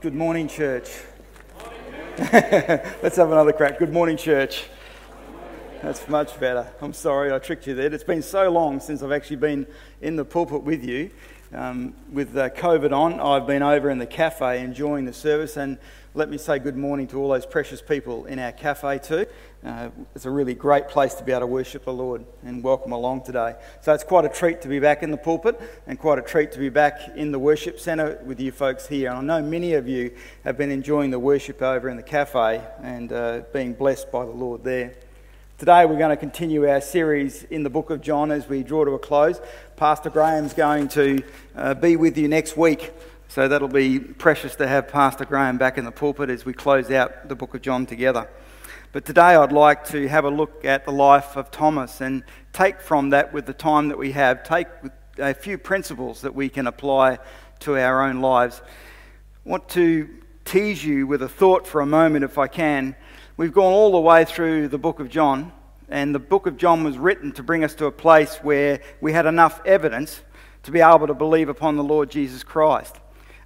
Good 0.00 0.14
morning, 0.14 0.46
church. 0.46 0.90
Let's 2.32 3.16
have 3.16 3.32
another 3.32 3.52
crack. 3.52 3.80
Good 3.80 3.92
morning, 3.92 4.16
church. 4.16 4.66
That's 5.82 6.06
much 6.06 6.38
better. 6.38 6.68
I'm 6.80 6.92
sorry 6.92 7.32
I 7.32 7.40
tricked 7.40 7.66
you 7.66 7.74
there. 7.74 7.92
It's 7.92 8.04
been 8.04 8.22
so 8.22 8.48
long 8.48 8.78
since 8.78 9.02
I've 9.02 9.10
actually 9.10 9.38
been 9.38 9.66
in 10.00 10.14
the 10.14 10.24
pulpit 10.24 10.62
with 10.62 10.84
you. 10.84 11.10
Um, 11.54 11.94
with 12.12 12.36
uh, 12.36 12.50
COVID 12.50 12.92
on, 12.92 13.20
I've 13.20 13.46
been 13.46 13.62
over 13.62 13.88
in 13.88 13.96
the 13.96 14.06
cafe 14.06 14.60
enjoying 14.62 15.06
the 15.06 15.14
service, 15.14 15.56
and 15.56 15.78
let 16.12 16.28
me 16.28 16.36
say 16.36 16.58
good 16.58 16.76
morning 16.76 17.06
to 17.08 17.18
all 17.18 17.30
those 17.30 17.46
precious 17.46 17.80
people 17.80 18.26
in 18.26 18.38
our 18.38 18.52
cafe 18.52 18.98
too. 18.98 19.24
Uh, 19.64 19.88
it's 20.14 20.26
a 20.26 20.30
really 20.30 20.52
great 20.52 20.88
place 20.88 21.14
to 21.14 21.24
be 21.24 21.32
able 21.32 21.40
to 21.40 21.46
worship 21.46 21.86
the 21.86 21.92
Lord 21.92 22.26
and 22.44 22.62
welcome 22.62 22.92
along 22.92 23.22
today. 23.22 23.54
So 23.80 23.94
it's 23.94 24.04
quite 24.04 24.26
a 24.26 24.28
treat 24.28 24.60
to 24.60 24.68
be 24.68 24.78
back 24.78 25.02
in 25.02 25.10
the 25.10 25.16
pulpit 25.16 25.58
and 25.86 25.98
quite 25.98 26.18
a 26.18 26.22
treat 26.22 26.52
to 26.52 26.58
be 26.58 26.68
back 26.68 27.12
in 27.16 27.32
the 27.32 27.38
worship 27.38 27.80
centre 27.80 28.20
with 28.26 28.38
you 28.40 28.52
folks 28.52 28.86
here. 28.86 29.08
And 29.08 29.18
I 29.18 29.40
know 29.40 29.46
many 29.46 29.72
of 29.72 29.88
you 29.88 30.14
have 30.44 30.58
been 30.58 30.70
enjoying 30.70 31.10
the 31.10 31.18
worship 31.18 31.62
over 31.62 31.88
in 31.88 31.96
the 31.96 32.02
cafe 32.02 32.62
and 32.82 33.10
uh, 33.10 33.40
being 33.54 33.72
blessed 33.72 34.12
by 34.12 34.26
the 34.26 34.32
Lord 34.32 34.64
there. 34.64 34.92
Today 35.58 35.86
we're 35.86 35.98
going 35.98 36.10
to 36.10 36.16
continue 36.16 36.68
our 36.68 36.80
series 36.80 37.42
in 37.42 37.64
the 37.64 37.68
book 37.68 37.90
of 37.90 38.00
John 38.00 38.30
as 38.30 38.48
we 38.48 38.62
draw 38.62 38.84
to 38.84 38.92
a 38.92 38.98
close. 39.00 39.40
Pastor 39.74 40.08
Graham's 40.08 40.54
going 40.54 40.86
to 40.90 41.20
uh, 41.56 41.74
be 41.74 41.96
with 41.96 42.16
you 42.16 42.28
next 42.28 42.56
week, 42.56 42.92
so 43.26 43.48
that'll 43.48 43.66
be 43.66 43.98
precious 43.98 44.54
to 44.54 44.68
have 44.68 44.86
Pastor 44.86 45.24
Graham 45.24 45.58
back 45.58 45.76
in 45.76 45.84
the 45.84 45.90
pulpit 45.90 46.30
as 46.30 46.44
we 46.44 46.52
close 46.52 46.92
out 46.92 47.28
the 47.28 47.34
book 47.34 47.54
of 47.54 47.62
John 47.62 47.86
together. 47.86 48.30
But 48.92 49.04
today 49.04 49.34
I'd 49.34 49.50
like 49.50 49.84
to 49.86 50.06
have 50.06 50.24
a 50.24 50.30
look 50.30 50.64
at 50.64 50.84
the 50.84 50.92
life 50.92 51.36
of 51.36 51.50
Thomas 51.50 52.00
and 52.00 52.22
take 52.52 52.80
from 52.80 53.10
that, 53.10 53.32
with 53.32 53.46
the 53.46 53.52
time 53.52 53.88
that 53.88 53.98
we 53.98 54.12
have, 54.12 54.44
take 54.44 54.68
a 55.18 55.34
few 55.34 55.58
principles 55.58 56.20
that 56.20 56.36
we 56.36 56.48
can 56.48 56.68
apply 56.68 57.18
to 57.60 57.76
our 57.76 58.04
own 58.04 58.20
lives. 58.20 58.62
I 59.44 59.48
want 59.48 59.68
to 59.70 60.08
tease 60.44 60.84
you 60.84 61.08
with 61.08 61.20
a 61.20 61.28
thought 61.28 61.66
for 61.66 61.80
a 61.80 61.86
moment, 61.86 62.24
if 62.24 62.38
I 62.38 62.46
can 62.46 62.94
We've 63.38 63.52
gone 63.52 63.72
all 63.72 63.92
the 63.92 64.00
way 64.00 64.24
through 64.24 64.66
the 64.66 64.78
book 64.78 64.98
of 64.98 65.08
John, 65.08 65.52
and 65.88 66.14
the 66.14 66.18
book 66.18 66.46
of 66.46 66.56
John 66.56 66.84
was 66.84 66.98
written 66.98 67.32
to 67.32 67.42
bring 67.42 67.64
us 67.64 67.74
to 67.76 67.86
a 67.86 67.92
place 67.92 68.36
where 68.36 68.80
we 69.00 69.12
had 69.12 69.26
enough 69.26 69.60
evidence 69.64 70.22
to 70.64 70.70
be 70.70 70.80
able 70.80 71.06
to 71.06 71.14
believe 71.14 71.48
upon 71.48 71.76
the 71.76 71.84
Lord 71.84 72.10
Jesus 72.10 72.42
Christ. 72.42 72.96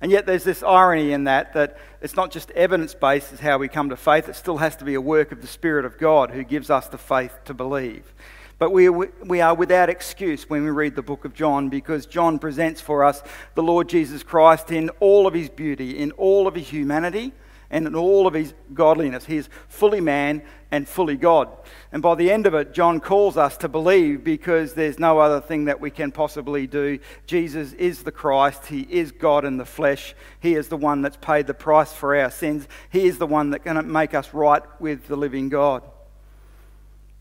And 0.00 0.10
yet 0.10 0.26
there's 0.26 0.42
this 0.42 0.64
irony 0.64 1.12
in 1.12 1.24
that, 1.24 1.52
that 1.52 1.78
it's 2.00 2.16
not 2.16 2.32
just 2.32 2.50
evidence 2.50 2.92
based 2.92 3.32
as 3.32 3.38
how 3.38 3.58
we 3.58 3.68
come 3.68 3.90
to 3.90 3.96
faith, 3.96 4.28
it 4.28 4.34
still 4.34 4.56
has 4.56 4.74
to 4.76 4.84
be 4.84 4.94
a 4.94 5.00
work 5.00 5.30
of 5.30 5.40
the 5.40 5.46
Spirit 5.46 5.84
of 5.84 5.96
God 5.96 6.32
who 6.32 6.42
gives 6.42 6.70
us 6.70 6.88
the 6.88 6.98
faith 6.98 7.38
to 7.44 7.54
believe. 7.54 8.12
But 8.58 8.70
we, 8.70 8.88
we 8.88 9.40
are 9.40 9.54
without 9.54 9.88
excuse 9.88 10.50
when 10.50 10.64
we 10.64 10.70
read 10.70 10.96
the 10.96 11.02
book 11.02 11.24
of 11.24 11.34
John 11.34 11.68
because 11.68 12.06
John 12.06 12.40
presents 12.40 12.80
for 12.80 13.04
us 13.04 13.22
the 13.54 13.62
Lord 13.62 13.88
Jesus 13.88 14.24
Christ 14.24 14.72
in 14.72 14.88
all 14.98 15.28
of 15.28 15.34
his 15.34 15.48
beauty, 15.48 15.98
in 15.98 16.10
all 16.12 16.48
of 16.48 16.54
his 16.56 16.68
humanity, 16.68 17.32
and 17.72 17.86
in 17.86 17.96
all 17.96 18.26
of 18.26 18.34
his 18.34 18.54
godliness. 18.74 19.24
He 19.24 19.38
is 19.38 19.48
fully 19.68 20.00
man 20.00 20.42
and 20.70 20.86
fully 20.86 21.16
God. 21.16 21.48
And 21.90 22.02
by 22.02 22.14
the 22.14 22.30
end 22.30 22.46
of 22.46 22.54
it, 22.54 22.72
John 22.72 23.00
calls 23.00 23.36
us 23.36 23.56
to 23.58 23.68
believe 23.68 24.22
because 24.22 24.74
there's 24.74 24.98
no 24.98 25.18
other 25.18 25.40
thing 25.40 25.64
that 25.64 25.80
we 25.80 25.90
can 25.90 26.12
possibly 26.12 26.66
do. 26.66 26.98
Jesus 27.26 27.72
is 27.72 28.02
the 28.02 28.12
Christ. 28.12 28.66
He 28.66 28.82
is 28.82 29.10
God 29.10 29.44
in 29.44 29.56
the 29.56 29.64
flesh. 29.64 30.14
He 30.38 30.54
is 30.54 30.68
the 30.68 30.76
one 30.76 31.00
that's 31.02 31.16
paid 31.16 31.46
the 31.46 31.54
price 31.54 31.92
for 31.92 32.14
our 32.14 32.30
sins. 32.30 32.68
He 32.90 33.06
is 33.06 33.18
the 33.18 33.26
one 33.26 33.50
that 33.50 33.64
can 33.64 33.90
make 33.90 34.14
us 34.14 34.32
right 34.34 34.62
with 34.78 35.08
the 35.08 35.16
living 35.16 35.48
God. 35.48 35.82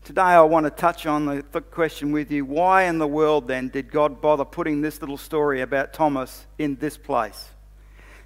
Today, 0.04 0.20
I 0.20 0.42
want 0.42 0.66
to 0.66 0.70
touch 0.70 1.06
on 1.06 1.26
the, 1.26 1.44
the 1.52 1.60
question 1.60 2.12
with 2.12 2.30
you 2.30 2.44
why 2.44 2.84
in 2.84 2.98
the 2.98 3.06
world 3.06 3.48
then 3.48 3.68
did 3.68 3.90
God 3.90 4.20
bother 4.20 4.44
putting 4.44 4.82
this 4.82 5.00
little 5.00 5.16
story 5.16 5.62
about 5.62 5.92
Thomas 5.92 6.46
in 6.58 6.76
this 6.76 6.98
place? 6.98 7.50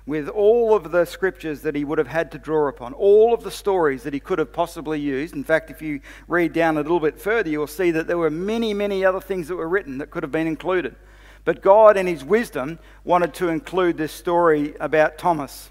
With 0.07 0.29
all 0.29 0.75
of 0.75 0.93
the 0.93 1.05
scriptures 1.05 1.63
that 1.63 1.75
he 1.75 1.85
would 1.85 1.99
have 1.99 2.07
had 2.07 2.31
to 2.31 2.39
draw 2.39 2.69
upon, 2.69 2.93
all 2.95 3.35
of 3.35 3.43
the 3.43 3.51
stories 3.51 4.05
that 4.05 4.15
he 4.15 4.21
could 4.21 4.39
have 4.39 4.53
possibly 4.53 5.01
used. 5.01 5.35
In 5.35 5.43
fact, 5.43 5.69
if 5.69 5.83
you 5.83 6.01
read 6.29 6.53
down 6.53 6.77
a 6.77 6.81
little 6.81 7.01
bit 7.01 7.21
further, 7.21 7.51
you'll 7.51 7.67
see 7.67 7.91
that 7.91 8.07
there 8.07 8.17
were 8.17 8.31
many, 8.31 8.73
many 8.73 9.05
other 9.05 9.21
things 9.21 9.49
that 9.49 9.57
were 9.57 9.69
written 9.69 9.99
that 9.99 10.11
could 10.11 10.23
have 10.23 10.31
been 10.31 10.47
included. 10.47 10.95
But 11.45 11.61
God, 11.61 11.97
in 11.97 12.07
his 12.07 12.25
wisdom, 12.25 12.79
wanted 13.05 13.35
to 13.35 13.49
include 13.49 13.97
this 13.97 14.13
story 14.13 14.75
about 14.79 15.19
Thomas. 15.19 15.71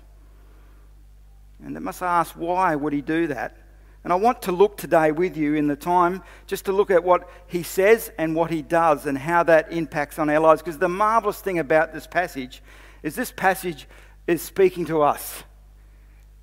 And 1.64 1.74
they 1.74 1.80
must 1.80 2.02
ask, 2.02 2.34
why 2.34 2.76
would 2.76 2.92
he 2.92 3.02
do 3.02 3.28
that? 3.28 3.58
And 4.04 4.14
I 4.14 4.18
want 4.18 4.42
to 4.44 4.52
look 4.52 4.78
today 4.78 5.12
with 5.12 5.36
you 5.36 5.56
in 5.56 5.68
the 5.68 5.76
time 5.76 6.22
just 6.46 6.66
to 6.66 6.74
look 6.74 6.92
at 6.92 7.04
what 7.04 7.28
he 7.48 7.64
says 7.64 8.12
and 8.20 8.36
what 8.36 8.52
he 8.52 8.62
does 8.62 9.06
and 9.06 9.18
how 9.18 9.44
that 9.44 9.72
impacts 9.72 10.20
on 10.20 10.30
our 10.30 10.40
lives. 10.40 10.62
Because 10.62 10.78
the 10.78 10.90
marvelous 10.90 11.40
thing 11.40 11.58
about 11.58 11.94
this 11.94 12.06
passage 12.06 12.62
is 13.02 13.16
this 13.16 13.32
passage 13.32 13.88
is 14.28 14.42
speaking 14.42 14.86
to 14.86 15.02
us. 15.02 15.44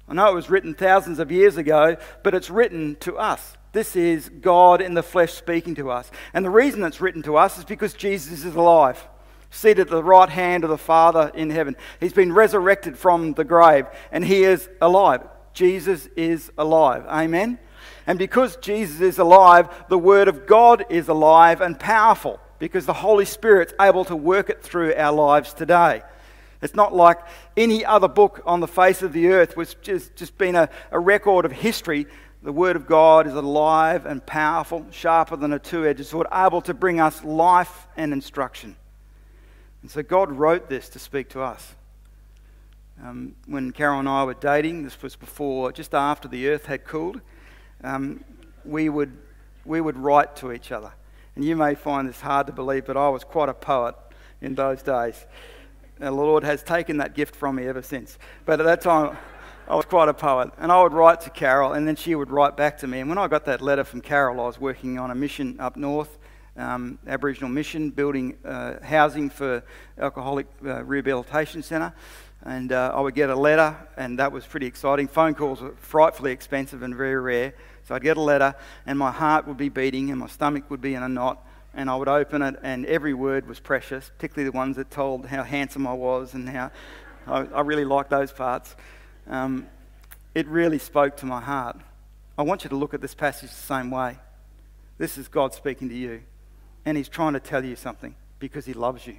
I 0.09 0.15
know 0.15 0.31
it 0.31 0.35
was 0.35 0.51
written 0.51 0.75
thousands 0.75 1.19
of 1.19 1.33
years 1.33 1.57
ago, 1.57 1.97
but 2.23 2.35
it's 2.35 2.51
written 2.51 2.97
to 3.01 3.17
us. 3.17 3.57
This 3.73 3.97
is 3.97 4.29
God 4.29 4.83
in 4.83 4.95
the 4.95 5.03
flesh 5.03 5.33
speaking 5.33 5.75
to 5.77 5.91
us. 5.91 6.11
And 6.35 6.45
the 6.45 6.51
reason 6.51 6.85
it's 6.85 7.01
written 7.01 7.23
to 7.23 7.37
us 7.37 7.59
is 7.59 7.65
because 7.65 7.95
Jesus 7.95 8.45
is 8.45 8.55
alive, 8.55 9.03
seated 9.51 9.83
at 9.83 9.89
the 9.89 10.05
right 10.05 10.29
hand 10.29 10.65
of 10.65 10.71
the 10.71 10.77
Father 10.77 11.33
in 11.35 11.49
heaven. 11.49 11.77
He's 11.99 12.13
been 12.13 12.33
resurrected 12.33 12.99
from 12.99 13.33
the 13.33 13.45
grave, 13.45 13.87
and 14.11 14.25
he 14.25 14.45
is 14.45 14.69
alive. 14.81 15.23
Jesus 15.55 16.07
is 16.17 16.53
alive. 16.59 17.07
Amen? 17.07 17.59
And 18.07 18.19
because 18.19 18.57
Jesus 18.57 19.01
is 19.01 19.19
alive, 19.19 19.69
the 19.89 19.99
Word 19.99 20.29
of 20.29 20.47
God 20.47 20.85
is 20.91 21.09
alive 21.09 21.61
and 21.61 21.79
powerful 21.79 22.41
because 22.59 22.85
the 22.85 22.93
Holy 22.93 23.25
Spirit's 23.25 23.73
able 23.81 24.05
to 24.05 24.17
work 24.17 24.51
it 24.51 24.63
through 24.63 24.95
our 24.95 25.13
lives 25.13 25.55
today. 25.55 26.03
It's 26.63 26.77
not 26.77 26.95
like 26.95 27.19
any 27.57 27.85
other 27.85 28.07
book 28.07 28.41
on 28.47 28.61
the 28.61 28.69
face 28.69 29.03
of 29.03 29.13
the 29.13 29.27
earth, 29.29 29.57
which 29.57 29.75
has 29.87 30.11
just 30.15 30.39
been 30.39 30.55
a, 30.55 30.71
a 30.93 30.99
record 30.99 31.45
of 31.45 31.51
history. 31.51 32.07
The 32.43 32.53
Word 32.53 32.77
of 32.77 32.87
God 32.87 33.27
is 33.27 33.35
alive 33.35 34.07
and 34.07 34.25
powerful, 34.25 34.87
sharper 34.93 35.37
than 35.37 35.53
a 35.53 35.59
two 35.59 35.85
edged 35.85 36.07
sword, 36.07 36.29
able 36.33 36.63
to 36.63 36.73
bring 36.73 37.01
us 37.01 37.25
life 37.25 37.89
and 37.97 38.13
instruction. 38.13 38.77
And 39.83 39.91
so 39.91 40.05
God 40.05 40.31
wrote 40.31 40.69
this 40.69 40.89
to 40.91 41.01
speak 41.01 41.29
to 41.31 41.43
us. 41.43 41.75
Um, 43.03 43.35
when 43.47 43.73
Carol 43.73 43.99
and 43.99 44.09
I 44.09 44.23
were 44.23 44.35
dating, 44.35 44.85
this 44.85 45.01
was 45.03 45.17
before, 45.17 45.73
just 45.73 45.93
after 45.93 46.29
the 46.29 46.49
earth 46.49 46.67
had 46.67 46.85
cooled, 46.85 47.21
um, 47.83 48.25
we, 48.65 48.89
would, 48.89 49.17
we 49.65 49.81
would 49.81 49.97
write 49.97 50.37
to 50.37 50.53
each 50.53 50.71
other. 50.71 50.93
And 51.35 51.45
you 51.45 51.57
may 51.57 51.75
find 51.75 52.09
this 52.09 52.21
hard 52.21 52.47
to 52.47 52.53
believe, 52.53 52.87
but 52.87 52.97
I 52.97 53.09
was 53.09 53.25
quite 53.25 53.49
a 53.49 53.55
poet 53.55 53.97
in 54.41 54.55
those 54.55 54.83
days 54.83 55.27
the 56.11 56.11
Lord 56.11 56.45
has 56.45 56.63
taken 56.63 56.97
that 56.99 57.15
gift 57.15 57.37
from 57.37 57.57
me 57.57 57.67
ever 57.67 57.83
since. 57.83 58.19
But 58.45 58.61
at 58.61 58.65
that 58.65 58.81
time, 58.81 59.17
I 59.69 59.77
was 59.77 59.85
quite 59.85 60.09
a 60.09 60.15
poet. 60.15 60.51
And 60.59 60.73
I 60.73 60.83
would 60.83 60.93
write 60.93 61.21
to 61.23 61.31
Carol, 61.31 61.73
and 61.73 61.87
then 61.87 61.97
she 61.97 62.15
would 62.15 62.31
write 62.31 62.57
back 62.57 62.79
to 62.79 62.87
me. 62.87 63.01
And 63.01 63.09
when 63.09 63.19
I 63.19 63.29
got 63.29 63.45
that 63.45 63.61
letter 63.61 63.85
from 63.85 64.01
Carol, 64.01 64.41
I 64.41 64.47
was 64.47 64.61
working 64.61 64.99
on 64.99 65.11
a 65.11 65.15
mission 65.15 65.61
up 65.61 65.77
north, 65.77 66.19
um, 66.57 66.99
Aboriginal 67.07 67.49
mission, 67.49 67.91
building 67.91 68.37
uh, 68.45 68.75
housing 68.83 69.31
for 69.31 69.63
Alcoholic 69.99 70.47
uh, 70.65 70.83
Rehabilitation 70.85 71.63
Centre. 71.63 71.95
And 72.45 72.73
uh, 72.73 72.93
I 72.93 73.01
would 73.01 73.15
get 73.15 73.31
a 73.31 73.37
letter, 73.37 73.77
and 73.97 74.19
that 74.19 74.33
was 74.33 74.45
pretty 74.45 74.67
exciting. 74.67 75.07
Phone 75.07 75.35
calls 75.35 75.61
were 75.61 75.77
frightfully 75.77 76.33
expensive 76.33 76.83
and 76.83 76.95
very 76.95 77.15
rare. 77.15 77.55
So 77.85 77.95
I'd 77.95 78.03
get 78.03 78.17
a 78.17 78.21
letter, 78.21 78.57
and 78.85 78.99
my 78.99 79.13
heart 79.13 79.47
would 79.47 79.57
be 79.57 79.69
beating, 79.69 80.11
and 80.11 80.19
my 80.19 80.27
stomach 80.27 80.69
would 80.69 80.81
be 80.81 80.95
in 80.95 81.05
a 81.05 81.09
knot 81.09 81.47
and 81.75 81.89
I 81.89 81.97
would 81.97 82.09
open 82.09 82.43
it, 82.43 82.57
and 82.63 82.85
every 82.87 83.15
word 83.15 83.47
was 83.47 83.61
precious, 83.61 84.11
particularly 84.17 84.51
the 84.51 84.57
ones 84.57 84.77
that 84.77 84.91
told 84.91 85.27
how 85.27 85.43
handsome 85.43 85.87
I 85.87 85.95
was 85.95 86.35
and 86.35 86.49
how 86.49 86.71
I, 87.27 87.47
I 87.47 87.61
really 87.63 87.85
liked 87.85 88.11
those 88.11 88.33
parts. 88.33 88.77
Um, 89.27 89.67
it 90.35 90.47
really 90.49 90.79
spoke 90.79 91.17
to 91.19 91.27
my 91.27 91.41
heart. 91.41 91.79
I 92.37 92.43
want 92.43 92.65
you 92.65 92.71
to 92.71 92.77
look 92.77 92.95
at 92.95 93.01
this 93.01 93.15
passage 93.15 93.51
the 93.51 93.55
same 93.55 93.91
way. 93.91 94.19
This 94.99 95.19
is 95.19 95.29
God 95.29 95.55
speaking 95.55 95.89
to 95.89 95.95
you, 95.95 96.23
and 96.85 96.97
He's 96.97 97.09
trying 97.09 97.33
to 97.35 97.41
tell 97.41 97.65
you 97.65 97.77
something 97.77 98.15
because 98.39 98.67
He 98.67 98.73
loves 98.73 99.07
you. 99.07 99.17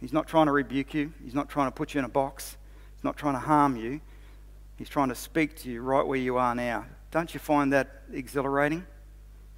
He's 0.00 0.12
not 0.12 0.26
trying 0.26 0.46
to 0.46 0.52
rebuke 0.52 0.94
you, 0.94 1.12
He's 1.22 1.34
not 1.34 1.48
trying 1.48 1.68
to 1.68 1.72
put 1.72 1.94
you 1.94 1.98
in 1.98 2.04
a 2.04 2.08
box, 2.08 2.56
He's 2.94 3.04
not 3.04 3.16
trying 3.16 3.34
to 3.34 3.40
harm 3.40 3.76
you. 3.76 4.00
He's 4.76 4.88
trying 4.88 5.08
to 5.08 5.14
speak 5.14 5.54
to 5.58 5.70
you 5.70 5.82
right 5.82 6.04
where 6.04 6.18
you 6.18 6.36
are 6.36 6.54
now. 6.54 6.86
Don't 7.12 7.32
you 7.32 7.38
find 7.38 7.72
that 7.72 8.02
exhilarating 8.12 8.84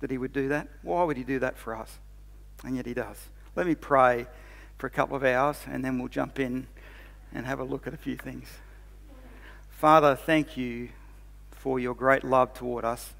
that 0.01 0.11
He 0.11 0.19
would 0.19 0.33
do 0.33 0.49
that? 0.49 0.69
Why 0.83 1.05
would 1.05 1.17
He 1.17 1.25
do 1.25 1.39
that 1.39 1.57
for 1.57 1.75
us? 1.75 1.99
And 2.64 2.76
yet 2.76 2.87
He 2.87 2.94
does. 2.94 3.17
Let 3.55 3.67
me 3.67 3.75
pray 3.75 4.26
for 4.79 4.87
a 4.87 4.91
couple 4.91 5.17
of 5.17 5.25
hours, 5.25 5.58
and 5.67 5.85
then 5.85 5.99
we'll 5.99 6.08
jump 6.08 6.38
in 6.38 6.67
and 7.32 7.47
have 7.47 7.61
a 7.61 7.64
look 7.64 7.87
at 7.87 7.94
a 7.94 7.97
few 7.97 8.17
things. 8.17 8.49
Father, 9.70 10.14
thank 10.14 10.56
you 10.56 10.88
for 11.50 11.79
your 11.79 11.94
great 11.94 12.25
love 12.25 12.55
toward 12.55 12.85
us, 12.85 13.14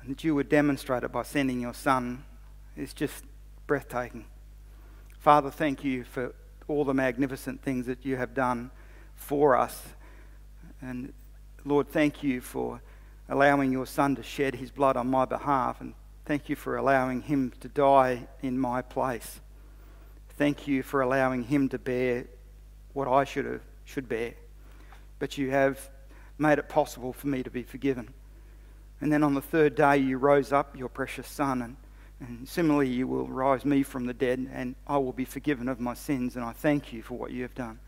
and 0.00 0.10
that 0.10 0.24
you 0.24 0.34
would 0.34 0.48
demonstrate 0.48 1.04
it 1.04 1.12
by 1.12 1.22
sending 1.22 1.60
your 1.60 1.74
Son 1.74 2.24
is 2.76 2.92
just 2.92 3.24
breathtaking. 3.66 4.24
Father, 5.18 5.50
thank 5.50 5.82
you 5.82 6.04
for 6.04 6.34
all 6.68 6.84
the 6.84 6.94
magnificent 6.94 7.62
things 7.62 7.86
that 7.86 8.04
you 8.04 8.16
have 8.16 8.34
done 8.34 8.70
for 9.14 9.56
us. 9.56 9.82
And 10.80 11.12
Lord, 11.64 11.88
thank 11.88 12.22
you 12.22 12.40
for 12.40 12.80
allowing 13.28 13.72
your 13.72 13.86
Son 13.86 14.14
to 14.16 14.22
shed 14.22 14.54
his 14.54 14.70
blood 14.70 14.96
on 14.96 15.08
my 15.08 15.24
behalf 15.24 15.80
and 15.80 15.94
Thank 16.26 16.48
you 16.48 16.56
for 16.56 16.76
allowing 16.76 17.22
him 17.22 17.52
to 17.60 17.68
die 17.68 18.26
in 18.42 18.58
my 18.58 18.82
place. 18.82 19.40
Thank 20.30 20.66
you 20.66 20.82
for 20.82 21.00
allowing 21.00 21.44
him 21.44 21.68
to 21.68 21.78
bear 21.78 22.24
what 22.94 23.06
I 23.06 23.22
should, 23.22 23.44
have, 23.44 23.60
should 23.84 24.08
bear. 24.08 24.34
but 25.20 25.38
you 25.38 25.50
have 25.50 25.88
made 26.36 26.58
it 26.58 26.68
possible 26.68 27.12
for 27.12 27.28
me 27.28 27.44
to 27.44 27.50
be 27.50 27.62
forgiven. 27.62 28.12
And 29.00 29.12
then 29.12 29.22
on 29.22 29.34
the 29.34 29.40
third 29.40 29.76
day, 29.76 29.98
you 29.98 30.18
rose 30.18 30.52
up 30.52 30.76
your 30.76 30.88
precious 30.88 31.28
Son, 31.28 31.62
and, 31.62 31.76
and 32.18 32.48
similarly, 32.48 32.88
you 32.88 33.06
will 33.06 33.28
rise 33.28 33.64
me 33.64 33.84
from 33.84 34.06
the 34.06 34.14
dead, 34.14 34.50
and 34.52 34.74
I 34.86 34.98
will 34.98 35.12
be 35.12 35.24
forgiven 35.24 35.68
of 35.68 35.78
my 35.78 35.94
sins. 35.94 36.34
And 36.34 36.44
I 36.44 36.52
thank 36.52 36.92
you 36.92 37.02
for 37.02 37.14
what 37.14 37.30
you 37.30 37.42
have 37.42 37.54
done. 37.54 37.78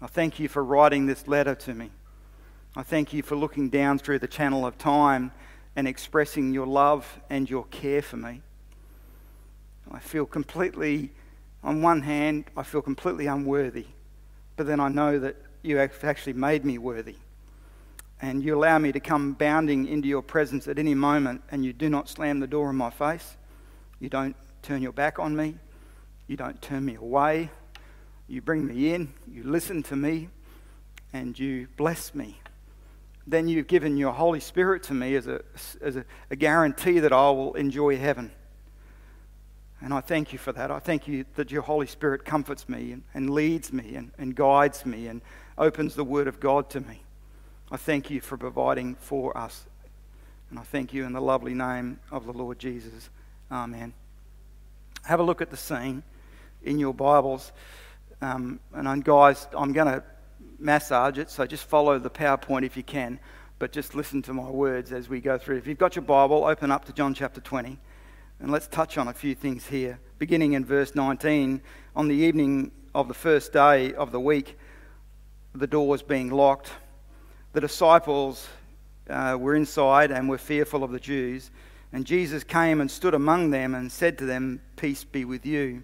I 0.00 0.06
thank 0.06 0.38
you 0.38 0.48
for 0.48 0.62
writing 0.62 1.06
this 1.06 1.26
letter 1.26 1.56
to 1.56 1.74
me. 1.74 1.90
I 2.76 2.84
thank 2.84 3.12
you 3.12 3.22
for 3.22 3.34
looking 3.34 3.68
down 3.68 3.98
through 3.98 4.20
the 4.20 4.28
channel 4.28 4.64
of 4.64 4.78
time 4.78 5.32
and 5.78 5.86
expressing 5.86 6.52
your 6.52 6.66
love 6.66 7.20
and 7.30 7.48
your 7.48 7.64
care 7.66 8.02
for 8.02 8.16
me. 8.16 8.40
I 9.92 10.00
feel 10.00 10.26
completely, 10.26 11.12
on 11.62 11.82
one 11.82 12.02
hand, 12.02 12.46
I 12.56 12.64
feel 12.64 12.82
completely 12.82 13.28
unworthy, 13.28 13.86
but 14.56 14.66
then 14.66 14.80
I 14.80 14.88
know 14.88 15.20
that 15.20 15.36
you 15.62 15.76
have 15.76 16.02
actually 16.02 16.32
made 16.32 16.64
me 16.64 16.78
worthy. 16.78 17.14
And 18.20 18.42
you 18.42 18.56
allow 18.56 18.80
me 18.80 18.90
to 18.90 18.98
come 18.98 19.34
bounding 19.34 19.86
into 19.86 20.08
your 20.08 20.20
presence 20.20 20.66
at 20.66 20.80
any 20.80 20.96
moment, 20.96 21.42
and 21.52 21.64
you 21.64 21.72
do 21.72 21.88
not 21.88 22.08
slam 22.08 22.40
the 22.40 22.48
door 22.48 22.70
in 22.70 22.76
my 22.76 22.90
face. 22.90 23.36
You 24.00 24.08
don't 24.08 24.34
turn 24.62 24.82
your 24.82 24.90
back 24.90 25.20
on 25.20 25.36
me. 25.36 25.54
You 26.26 26.36
don't 26.36 26.60
turn 26.60 26.86
me 26.86 26.96
away. 26.96 27.50
You 28.26 28.42
bring 28.42 28.66
me 28.66 28.94
in. 28.94 29.14
You 29.30 29.44
listen 29.44 29.84
to 29.84 29.94
me. 29.94 30.28
And 31.12 31.38
you 31.38 31.68
bless 31.76 32.16
me. 32.16 32.40
Then 33.28 33.46
you've 33.46 33.66
given 33.66 33.98
your 33.98 34.12
Holy 34.12 34.40
Spirit 34.40 34.82
to 34.84 34.94
me 34.94 35.14
as 35.14 35.26
a, 35.26 35.42
as 35.82 35.96
a, 35.96 36.04
a 36.30 36.36
guarantee 36.36 36.98
that 37.00 37.12
I 37.12 37.30
will 37.30 37.52
enjoy 37.54 37.98
heaven. 37.98 38.30
And 39.82 39.92
I 39.92 40.00
thank 40.00 40.32
you 40.32 40.38
for 40.38 40.50
that. 40.52 40.70
I 40.70 40.78
thank 40.78 41.06
you 41.06 41.26
that 41.34 41.50
your 41.50 41.60
Holy 41.60 41.86
Spirit 41.86 42.24
comforts 42.24 42.70
me 42.70 42.92
and, 42.92 43.02
and 43.12 43.28
leads 43.28 43.70
me 43.70 43.96
and, 43.96 44.12
and 44.16 44.34
guides 44.34 44.86
me 44.86 45.08
and 45.08 45.20
opens 45.58 45.94
the 45.94 46.04
Word 46.04 46.26
of 46.26 46.40
God 46.40 46.70
to 46.70 46.80
me. 46.80 47.02
I 47.70 47.76
thank 47.76 48.08
you 48.08 48.22
for 48.22 48.38
providing 48.38 48.94
for 48.94 49.36
us. 49.36 49.66
And 50.48 50.58
I 50.58 50.62
thank 50.62 50.94
you 50.94 51.04
in 51.04 51.12
the 51.12 51.20
lovely 51.20 51.52
name 51.52 52.00
of 52.10 52.24
the 52.24 52.32
Lord 52.32 52.58
Jesus. 52.58 53.10
Amen. 53.52 53.92
Have 55.04 55.20
a 55.20 55.22
look 55.22 55.42
at 55.42 55.50
the 55.50 55.56
scene 55.56 56.02
in 56.62 56.78
your 56.78 56.94
Bibles. 56.94 57.52
Um, 58.22 58.58
and 58.72 59.04
guys, 59.04 59.46
I'm 59.54 59.74
going 59.74 59.86
to 59.86 60.02
massage 60.58 61.18
it, 61.18 61.30
so 61.30 61.46
just 61.46 61.64
follow 61.64 61.98
the 61.98 62.10
PowerPoint 62.10 62.64
if 62.64 62.76
you 62.76 62.82
can, 62.82 63.20
but 63.58 63.72
just 63.72 63.94
listen 63.94 64.22
to 64.22 64.32
my 64.32 64.48
words 64.50 64.92
as 64.92 65.08
we 65.08 65.20
go 65.20 65.38
through. 65.38 65.56
If 65.56 65.66
you've 65.66 65.78
got 65.78 65.96
your 65.96 66.04
Bible, 66.04 66.44
open 66.44 66.70
up 66.70 66.84
to 66.86 66.92
John 66.92 67.14
chapter 67.14 67.40
20. 67.40 67.78
And 68.40 68.52
let's 68.52 68.68
touch 68.68 68.98
on 68.98 69.08
a 69.08 69.12
few 69.12 69.34
things 69.34 69.66
here. 69.66 69.98
Beginning 70.18 70.52
in 70.52 70.64
verse 70.64 70.94
19, 70.94 71.60
on 71.96 72.08
the 72.08 72.14
evening 72.14 72.70
of 72.94 73.08
the 73.08 73.14
first 73.14 73.52
day 73.52 73.94
of 73.94 74.12
the 74.12 74.20
week, 74.20 74.56
the 75.54 75.66
doors 75.66 76.02
being 76.02 76.30
locked, 76.30 76.70
the 77.52 77.60
disciples 77.60 78.46
uh, 79.10 79.36
were 79.38 79.56
inside 79.56 80.12
and 80.12 80.28
were 80.28 80.38
fearful 80.38 80.84
of 80.84 80.92
the 80.92 81.00
Jews. 81.00 81.50
And 81.92 82.04
Jesus 82.04 82.44
came 82.44 82.80
and 82.80 82.88
stood 82.88 83.14
among 83.14 83.50
them 83.50 83.74
and 83.74 83.90
said 83.90 84.18
to 84.18 84.26
them, 84.26 84.60
Peace 84.76 85.02
be 85.02 85.24
with 85.24 85.44
you. 85.44 85.82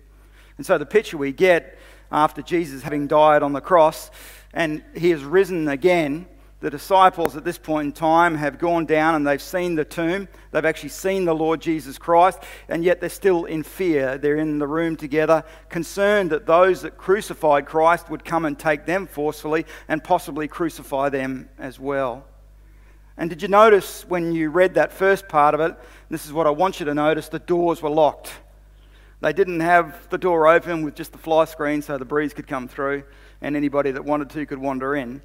And 0.57 0.65
so 0.65 0.79
the 0.79 0.87
picture 0.87 1.17
we 1.17 1.33
get 1.33 1.79
after 2.13 2.43
Jesus 2.43 2.83
having 2.83 3.09
died 3.09 3.43
on 3.43 3.53
the 3.53 3.61
cross 3.61 4.11
and 4.55 4.83
he 4.95 5.11
has 5.11 5.23
risen 5.23 5.69
again 5.69 6.27
the 6.65 6.71
disciples 6.71 7.37
at 7.37 7.45
this 7.45 7.59
point 7.59 7.85
in 7.89 7.93
time 7.93 8.37
have 8.37 8.59
gone 8.59 8.87
down 8.87 9.17
and 9.17 9.27
they've 9.27 9.43
seen 9.43 9.75
the 9.75 9.85
tomb. 9.85 10.29
They've 10.51 10.65
actually 10.65 10.89
seen 10.89 11.27
the 11.27 11.35
Lord 11.35 11.61
Jesus 11.61 11.99
Christ, 11.99 12.39
and 12.71 12.83
yet 12.83 13.01
they're 13.01 13.11
still 13.11 13.45
in 13.45 13.63
fear. 13.63 14.17
They're 14.17 14.39
in 14.39 14.59
the 14.59 14.67
room 14.67 14.97
together, 14.97 15.45
concerned 15.69 16.31
that 16.31 16.47
those 16.47 16.81
that 16.81 16.97
crucified 16.97 17.67
Christ 17.67 18.09
would 18.09 18.25
come 18.25 18.47
and 18.47 18.59
take 18.59 18.87
them 18.87 19.07
forcefully 19.07 19.67
and 19.89 20.03
possibly 20.03 20.49
crucify 20.49 21.11
them 21.11 21.51
as 21.59 21.79
well. 21.79 22.25
And 23.19 23.29
did 23.29 23.43
you 23.43 23.49
notice 23.49 24.07
when 24.09 24.33
you 24.33 24.49
read 24.49 24.73
that 24.77 24.91
first 24.91 25.29
part 25.29 25.55
of 25.55 25.61
it? 25.61 25.77
This 26.09 26.25
is 26.25 26.33
what 26.33 26.47
I 26.47 26.51
want 26.51 26.81
you 26.81 26.87
to 26.87 26.95
notice 26.95 27.29
the 27.29 27.41
doors 27.41 27.83
were 27.83 27.91
locked. 27.91 28.33
They 29.21 29.35
didn't 29.35 29.61
have 29.61 30.09
the 30.09 30.17
door 30.17 30.49
open 30.49 30.83
with 30.83 30.95
just 30.95 31.13
the 31.13 31.19
fly 31.19 31.45
screen 31.45 31.83
so 31.83 31.99
the 31.99 32.07
breeze 32.07 32.33
could 32.33 32.47
come 32.47 32.69
through 32.69 33.05
and 33.45 33.57
anybody 33.57 33.91
that 33.91 34.03
wanted 34.03 34.31
to 34.31 34.47
could 34.47 34.59
wander 34.59 34.97
in 34.97 35.21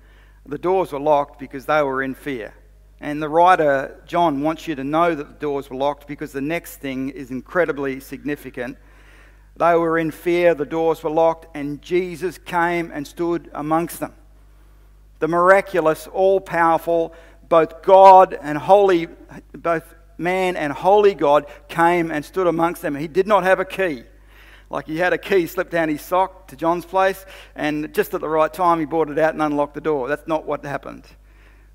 the 0.45 0.57
doors 0.57 0.91
were 0.91 0.99
locked 0.99 1.39
because 1.39 1.65
they 1.65 1.81
were 1.81 2.03
in 2.03 2.13
fear. 2.13 2.53
And 2.99 3.21
the 3.21 3.29
writer, 3.29 4.01
John, 4.05 4.41
wants 4.41 4.67
you 4.67 4.75
to 4.75 4.83
know 4.83 5.15
that 5.15 5.27
the 5.27 5.39
doors 5.39 5.69
were 5.69 5.77
locked 5.77 6.05
because 6.07 6.31
the 6.33 6.41
next 6.41 6.77
thing 6.77 7.09
is 7.09 7.31
incredibly 7.31 7.99
significant. 7.99 8.77
They 9.55 9.75
were 9.75 9.97
in 9.97 10.11
fear, 10.11 10.53
the 10.53 10.65
doors 10.65 11.01
were 11.01 11.09
locked, 11.09 11.55
and 11.55 11.81
Jesus 11.81 12.37
came 12.37 12.91
and 12.93 13.07
stood 13.07 13.49
amongst 13.53 13.99
them. 13.99 14.13
The 15.19 15.27
miraculous, 15.27 16.07
all 16.07 16.41
powerful, 16.41 17.13
both 17.47 17.81
God 17.83 18.37
and 18.41 18.57
holy, 18.57 19.07
both 19.53 19.95
man 20.17 20.57
and 20.57 20.73
holy 20.73 21.13
God 21.13 21.45
came 21.69 22.11
and 22.11 22.25
stood 22.25 22.47
amongst 22.47 22.81
them. 22.81 22.95
He 22.95 23.07
did 23.07 23.27
not 23.27 23.43
have 23.43 23.59
a 23.59 23.65
key. 23.65 24.03
Like 24.69 24.87
he 24.87 24.97
had 24.97 25.13
a 25.13 25.17
key 25.17 25.47
slipped 25.47 25.71
down 25.71 25.89
his 25.89 26.01
sock 26.01 26.47
to 26.49 26.55
John's 26.55 26.85
place, 26.85 27.25
and 27.55 27.93
just 27.93 28.13
at 28.13 28.21
the 28.21 28.29
right 28.29 28.53
time, 28.53 28.79
he 28.79 28.85
brought 28.85 29.09
it 29.09 29.17
out 29.17 29.33
and 29.33 29.41
unlocked 29.41 29.73
the 29.73 29.81
door. 29.81 30.07
That's 30.07 30.27
not 30.27 30.45
what 30.45 30.63
happened. 30.63 31.05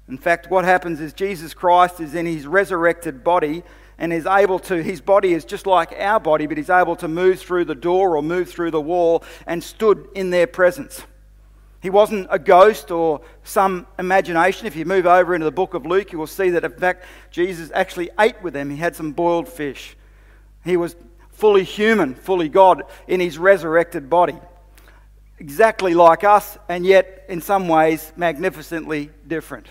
In 0.09 0.19
fact, 0.19 0.51
what 0.51 0.65
happens 0.65 1.01
is 1.01 1.13
Jesus 1.13 1.55
Christ 1.55 1.99
is 1.99 2.15
in 2.15 2.27
his 2.27 2.47
resurrected 2.47 3.25
body 3.25 3.63
and 3.97 4.13
is 4.13 4.27
able 4.27 4.59
to, 4.59 4.83
his 4.83 5.01
body 5.01 5.33
is 5.33 5.45
just 5.45 5.67
like 5.67 5.93
our 5.99 6.21
body, 6.21 6.47
but 6.47 6.57
he's 6.57 6.71
able 6.71 6.97
to 6.97 7.09
move 7.09 7.41
through 7.41 7.65
the 7.65 7.75
door 7.75 8.17
or 8.17 8.23
move 8.23 8.51
through 8.51 8.71
the 8.71 8.81
wall 8.81 9.25
and 9.47 9.63
stood 9.63 10.09
in 10.15 10.31
their 10.31 10.47
presence. 10.47 11.03
He 11.81 11.91
wasn't 11.91 12.29
a 12.31 12.39
ghost 12.39 12.91
or 12.91 13.21
some 13.45 13.87
imagination. 13.99 14.67
If 14.67 14.75
you 14.75 14.85
move 14.85 15.07
over 15.07 15.35
into 15.35 15.45
the 15.45 15.53
book 15.53 15.75
of 15.75 15.87
Luke, 15.87 16.13
you 16.13 16.19
will 16.19 16.27
see 16.27 16.51
that, 16.51 16.65
in 16.65 16.73
fact, 16.73 17.05
Jesus 17.31 17.71
actually 17.75 18.11
ate 18.19 18.43
with 18.43 18.55
them. 18.55 18.71
He 18.71 18.77
had 18.77 18.97
some 18.97 19.13
boiled 19.13 19.49
fish. 19.49 19.97
He 20.65 20.77
was 20.77 20.97
fully 21.35 21.65
human, 21.65 22.15
fully 22.15 22.49
God 22.49 22.85
in 23.07 23.21
his 23.21 23.39
resurrected 23.39 24.09
body. 24.09 24.39
Exactly 25.39 25.95
like 25.95 26.25
us, 26.25 26.57
and 26.69 26.87
yet 26.87 27.27
in 27.29 27.41
some 27.41 27.69
ways 27.69 28.13
magnificently 28.17 29.11
different. 29.27 29.67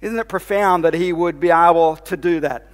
Isn't 0.00 0.18
it 0.18 0.28
profound 0.28 0.84
that 0.84 0.94
he 0.94 1.12
would 1.12 1.40
be 1.40 1.50
able 1.50 1.96
to 1.96 2.16
do 2.16 2.40
that? 2.40 2.68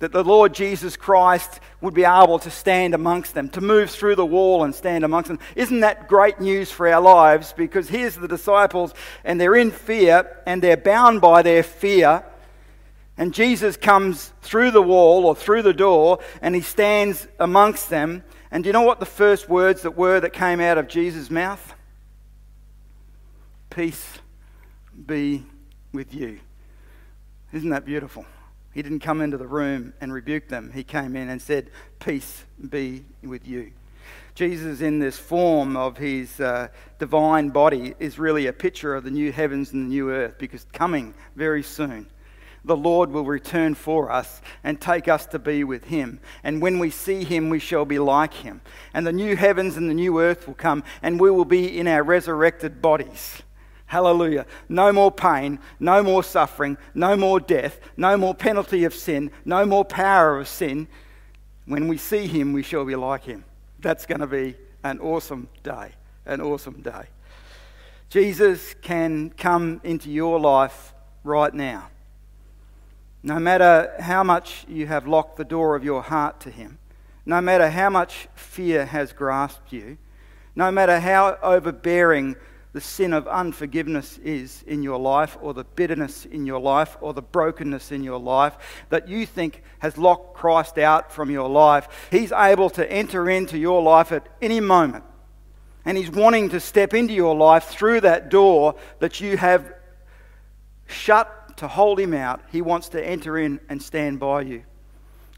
That 0.00 0.10
the 0.10 0.24
Lord 0.24 0.52
Jesus 0.52 0.96
Christ 0.96 1.60
would 1.80 1.94
be 1.94 2.04
able 2.04 2.40
to 2.40 2.50
stand 2.50 2.92
amongst 2.92 3.34
them, 3.34 3.48
to 3.50 3.60
move 3.60 3.88
through 3.88 4.16
the 4.16 4.26
wall 4.26 4.64
and 4.64 4.74
stand 4.74 5.04
amongst 5.04 5.28
them. 5.28 5.38
Isn't 5.54 5.80
that 5.80 6.08
great 6.08 6.40
news 6.40 6.72
for 6.72 6.88
our 6.88 7.00
lives? 7.00 7.54
Because 7.56 7.88
here's 7.88 8.16
the 8.16 8.26
disciples, 8.26 8.92
and 9.22 9.40
they're 9.40 9.54
in 9.54 9.70
fear, 9.70 10.42
and 10.44 10.60
they're 10.60 10.76
bound 10.76 11.20
by 11.20 11.42
their 11.42 11.62
fear 11.62 12.24
and 13.16 13.32
Jesus 13.32 13.76
comes 13.76 14.32
through 14.42 14.72
the 14.72 14.82
wall 14.82 15.24
or 15.24 15.36
through 15.36 15.62
the 15.62 15.72
door 15.72 16.18
and 16.42 16.54
he 16.54 16.60
stands 16.60 17.28
amongst 17.38 17.88
them. 17.88 18.24
And 18.50 18.64
do 18.64 18.68
you 18.68 18.72
know 18.72 18.82
what 18.82 19.00
the 19.00 19.06
first 19.06 19.48
words 19.48 19.82
that 19.82 19.96
were 19.96 20.18
that 20.20 20.32
came 20.32 20.60
out 20.60 20.78
of 20.78 20.88
Jesus' 20.88 21.30
mouth? 21.30 21.74
Peace 23.70 24.18
be 25.06 25.44
with 25.92 26.12
you. 26.14 26.40
Isn't 27.52 27.70
that 27.70 27.84
beautiful? 27.84 28.26
He 28.72 28.82
didn't 28.82 29.00
come 29.00 29.20
into 29.20 29.36
the 29.36 29.46
room 29.46 29.94
and 30.00 30.12
rebuke 30.12 30.48
them. 30.48 30.72
He 30.74 30.82
came 30.82 31.14
in 31.14 31.28
and 31.28 31.40
said, 31.40 31.70
Peace 32.00 32.44
be 32.68 33.04
with 33.22 33.46
you. 33.46 33.70
Jesus, 34.34 34.80
in 34.80 34.98
this 34.98 35.16
form 35.16 35.76
of 35.76 35.96
his 35.96 36.40
uh, 36.40 36.66
divine 36.98 37.50
body, 37.50 37.94
is 38.00 38.18
really 38.18 38.48
a 38.48 38.52
picture 38.52 38.96
of 38.96 39.04
the 39.04 39.10
new 39.10 39.30
heavens 39.30 39.72
and 39.72 39.86
the 39.86 39.88
new 39.88 40.10
earth 40.10 40.34
because 40.38 40.66
coming 40.72 41.14
very 41.36 41.62
soon 41.62 42.08
the 42.64 42.76
Lord 42.76 43.10
will 43.10 43.24
return 43.24 43.74
for 43.74 44.10
us 44.10 44.40
and 44.62 44.80
take 44.80 45.06
us 45.06 45.26
to 45.26 45.38
be 45.38 45.64
with 45.64 45.84
him. 45.84 46.20
And 46.42 46.62
when 46.62 46.78
we 46.78 46.90
see 46.90 47.24
him, 47.24 47.50
we 47.50 47.58
shall 47.58 47.84
be 47.84 47.98
like 47.98 48.34
him. 48.34 48.62
And 48.94 49.06
the 49.06 49.12
new 49.12 49.36
heavens 49.36 49.76
and 49.76 49.88
the 49.88 49.94
new 49.94 50.20
earth 50.20 50.46
will 50.46 50.54
come, 50.54 50.82
and 51.02 51.20
we 51.20 51.30
will 51.30 51.44
be 51.44 51.78
in 51.78 51.86
our 51.86 52.02
resurrected 52.02 52.80
bodies. 52.80 53.42
Hallelujah. 53.86 54.46
No 54.68 54.92
more 54.92 55.12
pain, 55.12 55.58
no 55.78 56.02
more 56.02 56.24
suffering, 56.24 56.78
no 56.94 57.16
more 57.16 57.38
death, 57.38 57.78
no 57.96 58.16
more 58.16 58.34
penalty 58.34 58.84
of 58.84 58.94
sin, 58.94 59.30
no 59.44 59.66
more 59.66 59.84
power 59.84 60.38
of 60.38 60.48
sin. 60.48 60.88
When 61.66 61.86
we 61.86 61.98
see 61.98 62.26
him, 62.26 62.52
we 62.52 62.62
shall 62.62 62.84
be 62.84 62.96
like 62.96 63.24
him. 63.24 63.44
That's 63.80 64.06
going 64.06 64.20
to 64.20 64.26
be 64.26 64.56
an 64.82 65.00
awesome 65.00 65.48
day. 65.62 65.92
An 66.24 66.40
awesome 66.40 66.80
day. 66.80 67.04
Jesus 68.08 68.74
can 68.80 69.30
come 69.30 69.80
into 69.84 70.10
your 70.10 70.40
life 70.40 70.94
right 71.22 71.52
now. 71.52 71.90
No 73.26 73.38
matter 73.38 73.90
how 74.00 74.22
much 74.22 74.66
you 74.68 74.86
have 74.86 75.06
locked 75.06 75.38
the 75.38 75.46
door 75.46 75.76
of 75.76 75.82
your 75.82 76.02
heart 76.02 76.40
to 76.40 76.50
Him, 76.50 76.78
no 77.24 77.40
matter 77.40 77.70
how 77.70 77.88
much 77.88 78.28
fear 78.34 78.84
has 78.84 79.14
grasped 79.14 79.72
you, 79.72 79.96
no 80.54 80.70
matter 80.70 81.00
how 81.00 81.38
overbearing 81.42 82.36
the 82.74 82.82
sin 82.82 83.14
of 83.14 83.26
unforgiveness 83.26 84.18
is 84.18 84.62
in 84.66 84.82
your 84.82 84.98
life, 84.98 85.38
or 85.40 85.54
the 85.54 85.64
bitterness 85.64 86.26
in 86.26 86.44
your 86.44 86.60
life, 86.60 86.98
or 87.00 87.14
the 87.14 87.22
brokenness 87.22 87.92
in 87.92 88.04
your 88.04 88.20
life 88.20 88.84
that 88.90 89.08
you 89.08 89.24
think 89.24 89.62
has 89.78 89.96
locked 89.96 90.36
Christ 90.36 90.76
out 90.76 91.10
from 91.10 91.30
your 91.30 91.48
life, 91.48 91.88
He's 92.10 92.30
able 92.30 92.68
to 92.70 92.92
enter 92.92 93.30
into 93.30 93.56
your 93.56 93.80
life 93.80 94.12
at 94.12 94.28
any 94.42 94.60
moment. 94.60 95.04
And 95.86 95.96
He's 95.96 96.10
wanting 96.10 96.50
to 96.50 96.60
step 96.60 96.92
into 96.92 97.14
your 97.14 97.34
life 97.34 97.64
through 97.64 98.02
that 98.02 98.28
door 98.28 98.74
that 98.98 99.22
you 99.22 99.38
have 99.38 99.72
shut 100.86 101.43
to 101.56 101.68
hold 101.68 101.98
Him 101.98 102.14
out. 102.14 102.40
He 102.50 102.62
wants 102.62 102.88
to 102.90 103.04
enter 103.04 103.38
in 103.38 103.60
and 103.68 103.82
stand 103.82 104.20
by 104.20 104.42
you. 104.42 104.64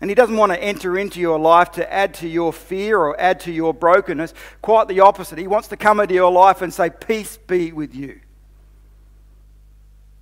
And 0.01 0.11
He 0.11 0.15
doesn't 0.15 0.37
want 0.37 0.53
to 0.53 0.63
enter 0.63 0.99
into 0.99 1.21
your 1.21 1.39
life 1.39 1.73
to 1.73 1.93
add 1.93 2.15
to 2.15 2.29
your 2.29 2.53
fear 2.53 2.99
or 2.99 3.19
add 3.21 3.41
to 3.41 3.53
your 3.53 3.73
brokenness. 3.73 4.35
Quite 4.63 4.89
the 4.89 5.01
opposite. 5.01 5.39
He 5.39 5.47
wants 5.47 5.69
to 5.69 5.77
come 5.77 6.01
into 6.01 6.15
your 6.15 6.33
life 6.33 6.63
and 6.63 6.73
say, 6.73 6.91
Peace 6.91 7.37
be 7.37 7.73
with 7.73 7.95
you. 7.95 8.21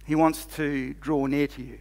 He 0.07 0.15
wants 0.15 0.45
to 0.57 0.95
draw 0.95 1.27
near 1.27 1.47
to 1.47 1.63
you. 1.63 1.79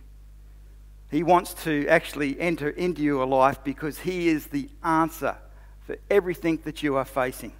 He 1.11 1.21
wants 1.21 1.53
to 1.65 1.87
actually 1.87 2.39
enter 2.39 2.69
into 2.69 3.03
your 3.03 3.27
life 3.27 3.63
because 3.63 3.99
He 3.99 4.29
is 4.29 4.47
the 4.47 4.69
answer 4.83 5.37
for 5.85 5.97
everything 6.09 6.59
that 6.63 6.81
you 6.81 6.95
are 6.95 7.05
facing. 7.05 7.53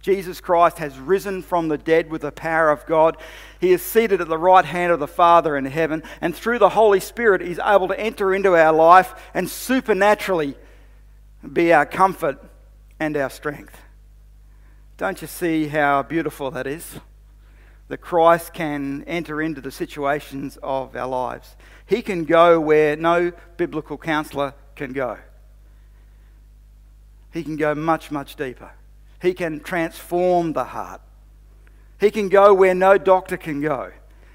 Jesus 0.00 0.40
Christ 0.40 0.78
has 0.78 0.98
risen 0.98 1.42
from 1.42 1.68
the 1.68 1.78
dead 1.78 2.08
with 2.08 2.22
the 2.22 2.30
power 2.30 2.70
of 2.70 2.86
God. 2.86 3.16
He 3.60 3.72
is 3.72 3.82
seated 3.82 4.20
at 4.20 4.28
the 4.28 4.38
right 4.38 4.64
hand 4.64 4.92
of 4.92 5.00
the 5.00 5.08
Father 5.08 5.56
in 5.56 5.64
heaven, 5.64 6.02
and 6.20 6.34
through 6.34 6.60
the 6.60 6.70
Holy 6.70 7.00
Spirit, 7.00 7.40
He's 7.40 7.58
able 7.58 7.88
to 7.88 7.98
enter 7.98 8.32
into 8.32 8.54
our 8.56 8.72
life 8.72 9.14
and 9.34 9.48
supernaturally 9.50 10.56
be 11.52 11.72
our 11.72 11.86
comfort 11.86 12.38
and 13.00 13.16
our 13.16 13.30
strength. 13.30 13.76
Don't 14.96 15.20
you 15.20 15.28
see 15.28 15.68
how 15.68 16.02
beautiful 16.02 16.50
that 16.52 16.66
is? 16.66 16.98
That 17.88 17.98
Christ 17.98 18.52
can 18.52 19.04
enter 19.06 19.40
into 19.40 19.60
the 19.60 19.70
situations 19.70 20.58
of 20.62 20.94
our 20.94 21.06
lives. 21.06 21.56
He 21.86 22.02
can 22.02 22.24
go 22.24 22.60
where 22.60 22.96
no 22.96 23.32
biblical 23.56 23.96
counselor 23.96 24.54
can 24.76 24.92
go. 24.92 25.18
He 27.32 27.42
can 27.42 27.56
go 27.56 27.74
much, 27.74 28.10
much 28.10 28.36
deeper. 28.36 28.72
He 29.20 29.34
can 29.34 29.60
transform 29.60 30.52
the 30.52 30.64
heart. 30.64 31.00
He 32.00 32.10
can 32.10 32.28
go 32.28 32.54
where 32.54 32.74
no 32.74 32.98
doctor 32.98 33.36
can 33.36 33.60
go. 33.60 33.92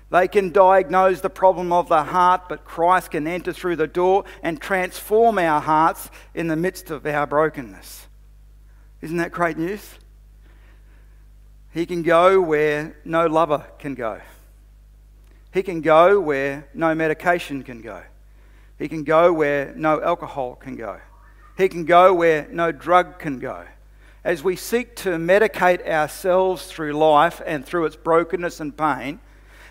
They 0.10 0.28
can 0.28 0.52
diagnose 0.52 1.22
the 1.22 1.30
problem 1.30 1.72
of 1.72 1.90
the 1.90 2.04
heart, 2.04 2.48
but 2.48 2.66
Christ 2.66 3.12
can 3.12 3.26
enter 3.26 3.52
through 3.52 3.78
the 3.78 3.88
door 3.88 4.26
and 4.44 4.62
transform 4.62 5.40
our 5.40 5.60
hearts 5.60 6.12
in 6.36 6.48
the 6.48 6.56
midst 6.56 6.92
of 6.92 7.06
our 7.06 7.26
brokenness. 7.26 8.08
Isn't 9.02 9.18
that 9.18 9.32
great 9.32 9.58
news? 9.58 9.98
He 11.74 11.88
can 11.88 12.04
go 12.04 12.40
where 12.40 12.96
no 13.04 13.26
lover 13.26 13.66
can 13.80 13.96
go. 13.96 14.22
He 15.52 15.64
can 15.64 15.82
go 15.82 16.20
where 16.20 16.68
no 16.74 16.94
medication 16.94 17.64
can 17.64 17.82
go. 17.82 18.04
He 18.78 18.88
can 18.88 19.04
go 19.04 19.34
where 19.34 19.74
no 19.76 20.02
alcohol 20.02 20.56
can 20.56 20.76
go. 20.76 21.00
He 21.58 21.70
can 21.70 21.86
go 21.86 22.14
where 22.14 22.48
no 22.52 22.72
drug 22.72 23.18
can 23.18 23.40
go. 23.40 23.66
As 24.24 24.44
we 24.44 24.56
seek 24.56 24.96
to 24.98 25.10
medicate 25.12 25.88
ourselves 25.88 26.66
through 26.66 26.94
life 26.94 27.42
and 27.46 27.66
through 27.66 27.86
its 27.86 27.96
brokenness 27.96 28.60
and 28.60 28.76
pain, 28.76 29.20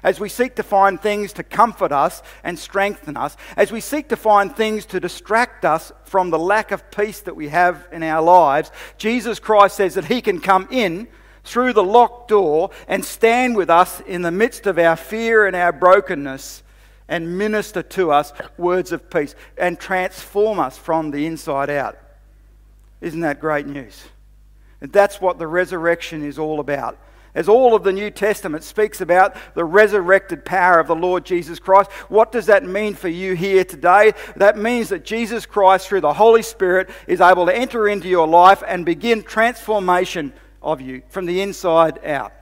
as 0.03 0.19
we 0.19 0.29
seek 0.29 0.57
to 0.57 0.63
find 0.63 1.01
things 1.01 1.33
to 1.35 1.45
comfort 1.45 1.93
us 1.93 2.23
and 2.43 2.59
strengthen 2.59 3.17
us, 3.17 3.37
as 3.57 3.71
we 3.71 3.81
seek 3.81 4.09
to 4.09 4.17
find 4.17 4.55
things 4.55 4.85
to 4.87 5.01
distract 5.01 5.65
us 5.65 5.93
from 6.05 6.31
the 6.31 6.39
lack 6.39 6.73
of 6.73 6.91
peace 6.91 7.21
that 7.21 7.37
we 7.37 7.49
have 7.49 7.87
in 7.93 8.03
our 8.03 8.21
lives, 8.21 8.73
Jesus 8.99 9.39
Christ 9.39 9.77
says 9.77 9.95
that 9.95 10.07
He 10.07 10.21
can 10.21 10.41
come 10.41 10.67
in 10.71 11.07
through 11.45 11.73
the 11.73 11.85
locked 11.85 12.29
door 12.29 12.71
and 12.89 13.05
stand 13.05 13.57
with 13.57 13.71
us 13.71 14.01
in 14.01 14.23
the 14.23 14.31
midst 14.31 14.67
of 14.67 14.79
our 14.79 14.97
fear 14.97 15.47
and 15.47 15.55
our 15.55 15.73
brokenness 15.73 16.63
and 17.09 17.39
minister 17.39 17.83
to 17.83 18.11
us 18.11 18.33
words 18.57 18.91
of 18.93 19.09
peace 19.09 19.35
and 19.57 19.79
transform 19.79 20.59
us 20.59 20.77
from 20.77 21.11
the 21.11 21.27
inside 21.27 21.71
out. 21.71 21.97
Isn't 23.01 23.21
that 23.21 23.41
great 23.41 23.67
news? 23.67 24.05
And 24.83 24.93
that's 24.93 25.21
what 25.21 25.39
the 25.39 25.47
resurrection 25.47 26.25
is 26.25 26.41
all 26.41 26.59
about. 26.59 26.99
As 27.35 27.49
all 27.49 27.75
of 27.75 27.85
the 27.85 27.93
New 27.93 28.11
Testament 28.11 28.65
speaks 28.65 29.01
about 29.01 29.37
the 29.55 29.65
resurrected 29.65 30.45
power 30.45 30.79
of 30.79 30.89
the 30.89 30.95
Lord 30.95 31.25
Jesus 31.25 31.59
Christ, 31.59 31.91
what 32.09 32.33
does 32.33 32.47
that 32.47 32.65
mean 32.65 32.95
for 32.95 33.09
you 33.09 33.35
here 33.35 33.65
today? 33.65 34.13
That 34.37 34.59
means 34.59 34.91
that 34.91 35.05
Jesus 35.05 35.47
Christ, 35.47 35.87
through 35.87 36.03
the 36.03 36.13
Holy 36.13 36.43
Spirit, 36.43 36.91
is 37.07 37.23
able 37.23 37.47
to 37.47 37.57
enter 37.57 37.89
into 37.89 38.09
your 38.09 38.27
life 38.27 38.63
and 38.67 38.85
begin 38.85 39.23
transformation 39.23 40.33
of 40.61 40.81
you 40.81 41.03
from 41.09 41.25
the 41.25 41.41
inside 41.41 42.05
out. 42.05 42.33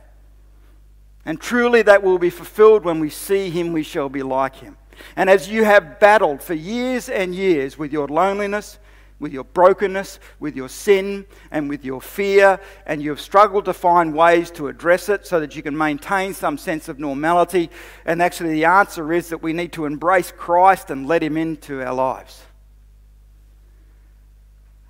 And 1.24 1.38
truly 1.38 1.82
that 1.82 2.02
will 2.02 2.18
be 2.18 2.30
fulfilled 2.30 2.84
when 2.84 3.00
we 3.00 3.10
see 3.10 3.50
him, 3.50 3.72
we 3.72 3.82
shall 3.82 4.08
be 4.08 4.22
like 4.22 4.56
him. 4.56 4.78
And 5.14 5.28
as 5.28 5.48
you 5.48 5.64
have 5.64 6.00
battled 6.00 6.42
for 6.42 6.54
years 6.54 7.10
and 7.10 7.34
years 7.34 7.78
with 7.78 7.92
your 7.92 8.08
loneliness, 8.08 8.78
with 9.20 9.32
your 9.32 9.44
brokenness, 9.44 10.18
with 10.40 10.56
your 10.56 10.68
sin, 10.68 11.26
and 11.52 11.68
with 11.68 11.84
your 11.84 12.00
fear, 12.00 12.58
and 12.86 13.00
you've 13.02 13.20
struggled 13.20 13.66
to 13.66 13.72
find 13.72 14.14
ways 14.14 14.50
to 14.52 14.66
address 14.66 15.08
it 15.08 15.26
so 15.26 15.38
that 15.38 15.54
you 15.54 15.62
can 15.62 15.76
maintain 15.76 16.34
some 16.34 16.58
sense 16.58 16.88
of 16.88 16.98
normality. 16.98 17.70
And 18.04 18.20
actually, 18.20 18.54
the 18.54 18.64
answer 18.64 19.12
is 19.12 19.28
that 19.28 19.42
we 19.42 19.52
need 19.52 19.72
to 19.74 19.84
embrace 19.84 20.32
Christ 20.36 20.90
and 20.90 21.06
let 21.06 21.22
Him 21.22 21.36
into 21.36 21.86
our 21.86 21.94
lives. 21.94 22.42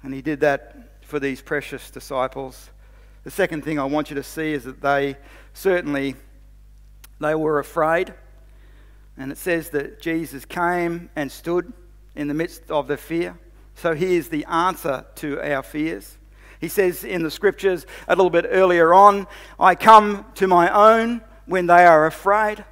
And 0.02 0.14
He 0.14 0.22
did 0.22 0.40
that 0.40 1.02
for 1.02 1.20
these 1.20 1.42
precious 1.42 1.90
disciples. 1.90 2.70
The 3.25 3.30
second 3.30 3.64
thing 3.64 3.78
I 3.78 3.84
want 3.84 4.08
you 4.08 4.16
to 4.16 4.22
see 4.22 4.52
is 4.52 4.64
that 4.64 4.80
they 4.80 5.16
certainly 5.52 6.14
they 7.18 7.34
were 7.34 7.58
afraid. 7.58 8.14
And 9.18 9.30
it 9.30 9.38
says 9.38 9.70
that 9.70 10.00
Jesus 10.00 10.44
came 10.46 11.10
and 11.14 11.30
stood 11.30 11.72
in 12.16 12.28
the 12.28 12.34
midst 12.34 12.70
of 12.70 12.88
the 12.88 12.96
fear. 12.96 13.37
So 13.80 13.94
here's 13.94 14.28
the 14.28 14.44
answer 14.44 15.06
to 15.16 15.40
our 15.40 15.62
fears. 15.62 16.18
He 16.60 16.68
says 16.68 17.02
in 17.02 17.22
the 17.22 17.30
scriptures 17.30 17.87
a 18.06 18.14
little 18.14 18.28
bit 18.28 18.44
earlier 18.46 18.92
on, 18.92 19.26
I 19.58 19.75
come 19.75 20.26
to 20.34 20.46
my 20.46 20.68
own 20.70 21.22
when 21.46 21.66
they 21.66 21.87
are 21.87 22.04
afraid. 22.04 22.62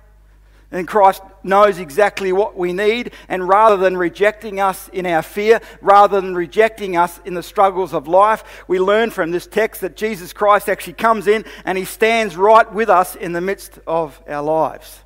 And 0.70 0.86
Christ 0.86 1.22
knows 1.42 1.78
exactly 1.78 2.30
what 2.30 2.58
we 2.58 2.74
need. 2.74 3.12
And 3.30 3.48
rather 3.48 3.78
than 3.78 3.96
rejecting 3.96 4.60
us 4.60 4.88
in 4.88 5.06
our 5.06 5.22
fear, 5.22 5.62
rather 5.80 6.20
than 6.20 6.34
rejecting 6.34 6.98
us 6.98 7.18
in 7.24 7.32
the 7.32 7.42
struggles 7.42 7.94
of 7.94 8.06
life, 8.06 8.44
we 8.68 8.78
learn 8.78 9.10
from 9.10 9.30
this 9.30 9.46
text 9.46 9.80
that 9.80 9.96
Jesus 9.96 10.34
Christ 10.34 10.68
actually 10.68 10.92
comes 10.92 11.26
in 11.26 11.46
and 11.64 11.78
he 11.78 11.86
stands 11.86 12.36
right 12.36 12.70
with 12.70 12.90
us 12.90 13.16
in 13.16 13.32
the 13.32 13.40
midst 13.40 13.78
of 13.86 14.20
our 14.28 14.42
lives. 14.42 15.04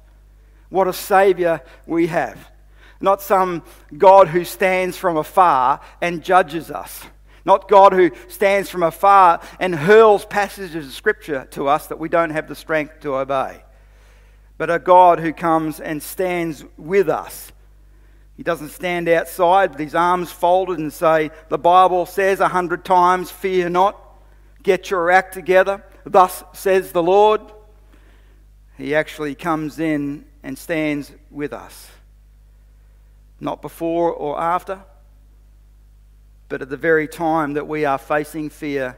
What 0.69 0.89
a 0.89 0.93
Saviour 0.93 1.63
we 1.87 2.09
have. 2.09 2.52
Not 3.03 3.21
some 3.21 3.63
God 3.99 4.29
who 4.29 4.45
stands 4.45 4.97
from 4.97 5.17
afar 5.19 5.81
and 6.01 6.23
judges 6.23 6.71
us. 6.71 7.03
Not 7.45 7.69
God 7.69 7.93
who 7.93 8.13
stands 8.29 8.71
from 8.71 8.83
afar 8.83 9.43
and 9.61 9.75
hurls 9.75 10.25
passages 10.25 10.87
of 10.87 10.93
Scripture 10.93 11.47
to 11.51 11.69
us 11.69 11.89
that 11.89 11.99
we 11.99 12.09
don't 12.09 12.31
have 12.31 12.49
the 12.49 12.55
strength 12.55 13.01
to 13.01 13.17
obey 13.17 13.63
but 14.63 14.71
a 14.71 14.79
God 14.79 15.19
who 15.19 15.33
comes 15.33 15.81
and 15.81 16.01
stands 16.01 16.65
with 16.77 17.09
us. 17.09 17.51
He 18.37 18.45
doesn't 18.45 18.69
stand 18.69 19.09
outside 19.09 19.71
with 19.71 19.81
his 19.81 19.97
arms 19.97 20.31
folded 20.31 20.79
and 20.79 20.93
say, 20.93 21.33
The 21.49 21.59
Bible 21.59 22.07
says 22.07 22.39
a 22.39 22.47
hundred 22.47 22.85
times, 22.85 23.31
Fear 23.31 23.71
not, 23.71 24.01
get 24.63 24.89
your 24.91 25.11
act 25.11 25.35
together. 25.35 25.85
Thus 26.05 26.45
says 26.53 26.93
the 26.93 27.03
Lord. 27.03 27.41
He 28.79 28.95
actually 28.95 29.35
comes 29.35 29.81
in 29.81 30.27
and 30.45 30.57
stands 30.57 31.13
with 31.29 31.53
us. 31.53 31.91
Not 33.43 33.61
before 33.61 34.13
or 34.13 34.41
after, 34.41 34.85
but 36.49 36.63
at 36.63 36.71
the 36.71 36.77
very 36.77 37.09
time 37.09 37.55
that 37.55 37.67
we 37.67 37.85
are 37.85 37.99
facing 37.99 38.51
fear 38.51 38.97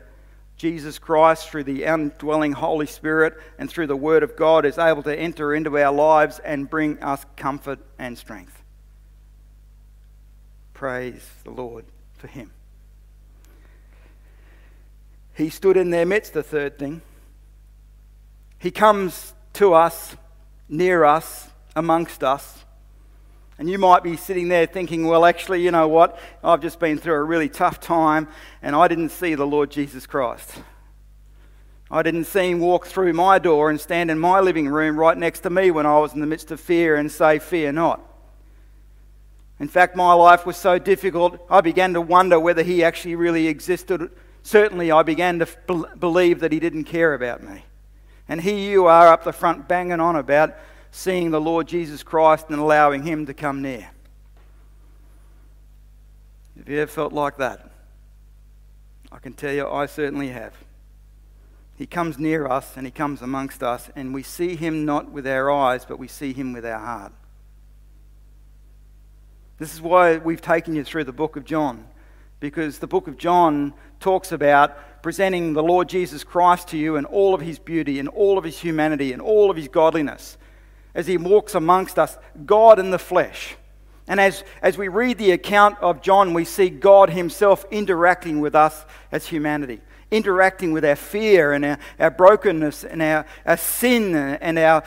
Jesus 0.57 0.99
Christ, 0.99 1.49
through 1.49 1.65
the 1.65 1.85
indwelling 1.85 2.53
Holy 2.53 2.87
Spirit 2.87 3.35
and 3.59 3.69
through 3.69 3.89
the 3.89 3.97
Word 3.97 4.23
of 4.23 4.37
God, 4.37 4.65
is 4.65 4.79
able 4.79 5.03
to 5.03 5.19
enter 5.19 5.55
into 5.55 5.77
our 5.79 5.93
lives 5.93 6.39
and 6.39 6.71
bring 6.71 7.03
us 7.03 7.25
comfort 7.37 7.81
and 7.99 8.17
strength. 8.17 8.63
Praise 10.73 11.29
the 11.43 11.51
Lord 11.51 11.87
for 12.15 12.29
Him. 12.29 12.53
He 15.35 15.51
stood 15.51 15.77
in 15.77 15.91
their 15.91 16.07
midst, 16.07 16.35
the 16.35 16.43
third 16.45 16.79
thing. 16.79 17.03
He 18.59 18.71
comes 18.71 19.35
to 19.55 19.75
us, 19.75 20.17
near 20.69 21.05
us, 21.05 21.49
amongst 21.75 22.23
us. 22.23 22.65
And 23.59 23.71
you 23.71 23.79
might 23.79 24.03
be 24.03 24.17
sitting 24.17 24.49
there 24.49 24.67
thinking, 24.67 25.07
well, 25.07 25.25
actually, 25.25 25.63
you 25.63 25.71
know 25.71 25.87
what? 25.87 26.19
I've 26.43 26.61
just 26.61 26.81
been 26.81 26.99
through 26.99 27.15
a 27.15 27.23
really 27.23 27.49
tough 27.49 27.81
time 27.81 28.29
and 28.63 28.75
I 28.75 28.89
didn't 28.89 29.11
see 29.11 29.35
the 29.35 29.47
Lord 29.47 29.71
Jesus 29.71 30.07
Christ. 30.07 30.51
I 31.91 32.03
didn't 32.03 32.25
see 32.25 32.51
him 32.51 32.59
walk 32.59 32.87
through 32.87 33.13
my 33.13 33.39
door 33.39 33.71
and 33.71 33.81
stand 33.81 34.11
in 34.11 34.19
my 34.19 34.41
living 34.41 34.67
room 34.67 34.99
right 34.99 35.17
next 35.17 35.41
to 35.41 35.51
me 35.51 35.71
when 35.71 35.87
I 35.87 35.99
was 35.99 36.13
in 36.13 36.21
the 36.21 36.27
midst 36.27 36.51
of 36.51 36.59
fear 36.59 36.97
and 36.97 37.13
say, 37.13 37.39
Fear 37.39 37.73
not. 37.73 38.01
In 39.61 39.69
fact, 39.69 39.95
my 39.95 40.13
life 40.15 40.45
was 40.45 40.57
so 40.57 40.81
difficult, 40.81 41.41
I 41.49 41.61
began 41.61 41.95
to 41.95 42.01
wonder 42.01 42.41
whether 42.41 42.65
he 42.65 42.83
actually 42.83 43.15
really 43.15 43.47
existed. 43.47 44.11
Certainly, 44.43 44.91
I 44.91 45.05
began 45.05 45.39
to 45.39 45.47
believe 45.99 46.41
that 46.41 46.51
he 46.51 46.59
didn't 46.59 46.85
care 46.85 47.15
about 47.15 47.43
me. 47.45 47.65
And 48.29 48.41
here 48.41 48.59
you 48.59 48.87
are 48.87 49.07
up 49.07 49.23
the 49.23 49.33
front 49.33 49.69
banging 49.69 50.01
on 50.01 50.17
about 50.17 50.55
seeing 50.95 51.33
the 51.33 51.41
Lord 51.41 51.67
Jesus 51.67 52.05
Christ 52.05 52.47
and 52.51 52.61
allowing 52.61 53.03
Him 53.03 53.27
to 53.27 53.35
come 53.35 53.61
near. 53.61 53.91
Have 56.57 56.69
you 56.69 56.79
ever 56.79 56.91
felt 56.91 57.13
like 57.13 57.37
that? 57.39 57.69
I 59.11 59.19
can 59.19 59.33
tell 59.33 59.53
you, 59.53 59.69
I 59.69 59.87
certainly 59.87 60.29
have. 60.29 60.55
He 61.77 61.87
comes 61.87 62.17
near 62.17 62.47
us 62.47 62.77
and 62.77 62.87
he 62.87 62.93
comes 62.93 63.23
amongst 63.23 63.61
us, 63.61 63.91
and 63.97 64.15
we 64.15 64.23
see 64.23 64.55
him 64.55 64.85
not 64.85 65.11
with 65.11 65.27
our 65.27 65.51
eyes, 65.51 65.85
but 65.85 65.99
we 65.99 66.07
see 66.07 66.33
him 66.33 66.53
with 66.53 66.65
our 66.65 66.79
heart. 66.79 67.13
This 69.59 69.75
is 69.75 69.83
why 69.83 70.19
we've 70.19 70.41
taken 70.41 70.77
you 70.77 70.85
through 70.85 71.05
the 71.05 71.13
book 71.13 71.35
of 71.35 71.45
John, 71.45 71.89
because 72.39 72.79
the 72.79 72.87
book 72.87 73.09
of 73.09 73.19
John 73.19 73.75
talks 73.99 74.31
about 74.31 75.03
presenting 75.03 75.55
the 75.55 75.63
Lord 75.63 75.89
Jesus 75.89 76.23
Christ 76.23 76.69
to 76.69 76.79
you 76.79 76.95
in 76.95 77.05
all 77.05 77.35
of 77.35 77.41
his 77.41 77.59
beauty, 77.59 77.99
and 77.99 78.09
all 78.09 78.39
of 78.39 78.45
his 78.45 78.61
humanity, 78.61 79.13
and 79.13 79.21
all 79.21 79.51
of 79.51 79.57
his 79.57 79.67
godliness 79.67 80.39
as 80.95 81.07
he 81.07 81.17
walks 81.17 81.55
amongst 81.55 81.99
us, 81.99 82.17
God 82.47 82.79
in 82.79 82.91
the 82.91 82.99
flesh. 82.99 83.57
And 84.07 84.21
as, 84.21 84.45
as 84.63 84.77
we 84.77 84.89
read 84.89 85.19
the 85.19 85.31
account 85.31 85.79
of 85.81 86.03
John, 86.03 86.35
we 86.35 86.45
see 86.45 86.69
God 86.69 87.11
himself 87.11 87.65
interacting 87.71 88.41
with 88.41 88.55
us 88.55 88.85
as 89.11 89.27
humanity 89.27 89.81
interacting 90.15 90.73
with 90.73 90.85
our 90.85 90.97
fear 90.97 91.53
and 91.53 91.65
our, 91.65 91.79
our 91.99 92.11
brokenness 92.11 92.85
and 92.85 93.03
our, 93.03 93.27
our 93.45 93.57
sin 93.57 94.15
and 94.15 94.59
our, 94.59 94.85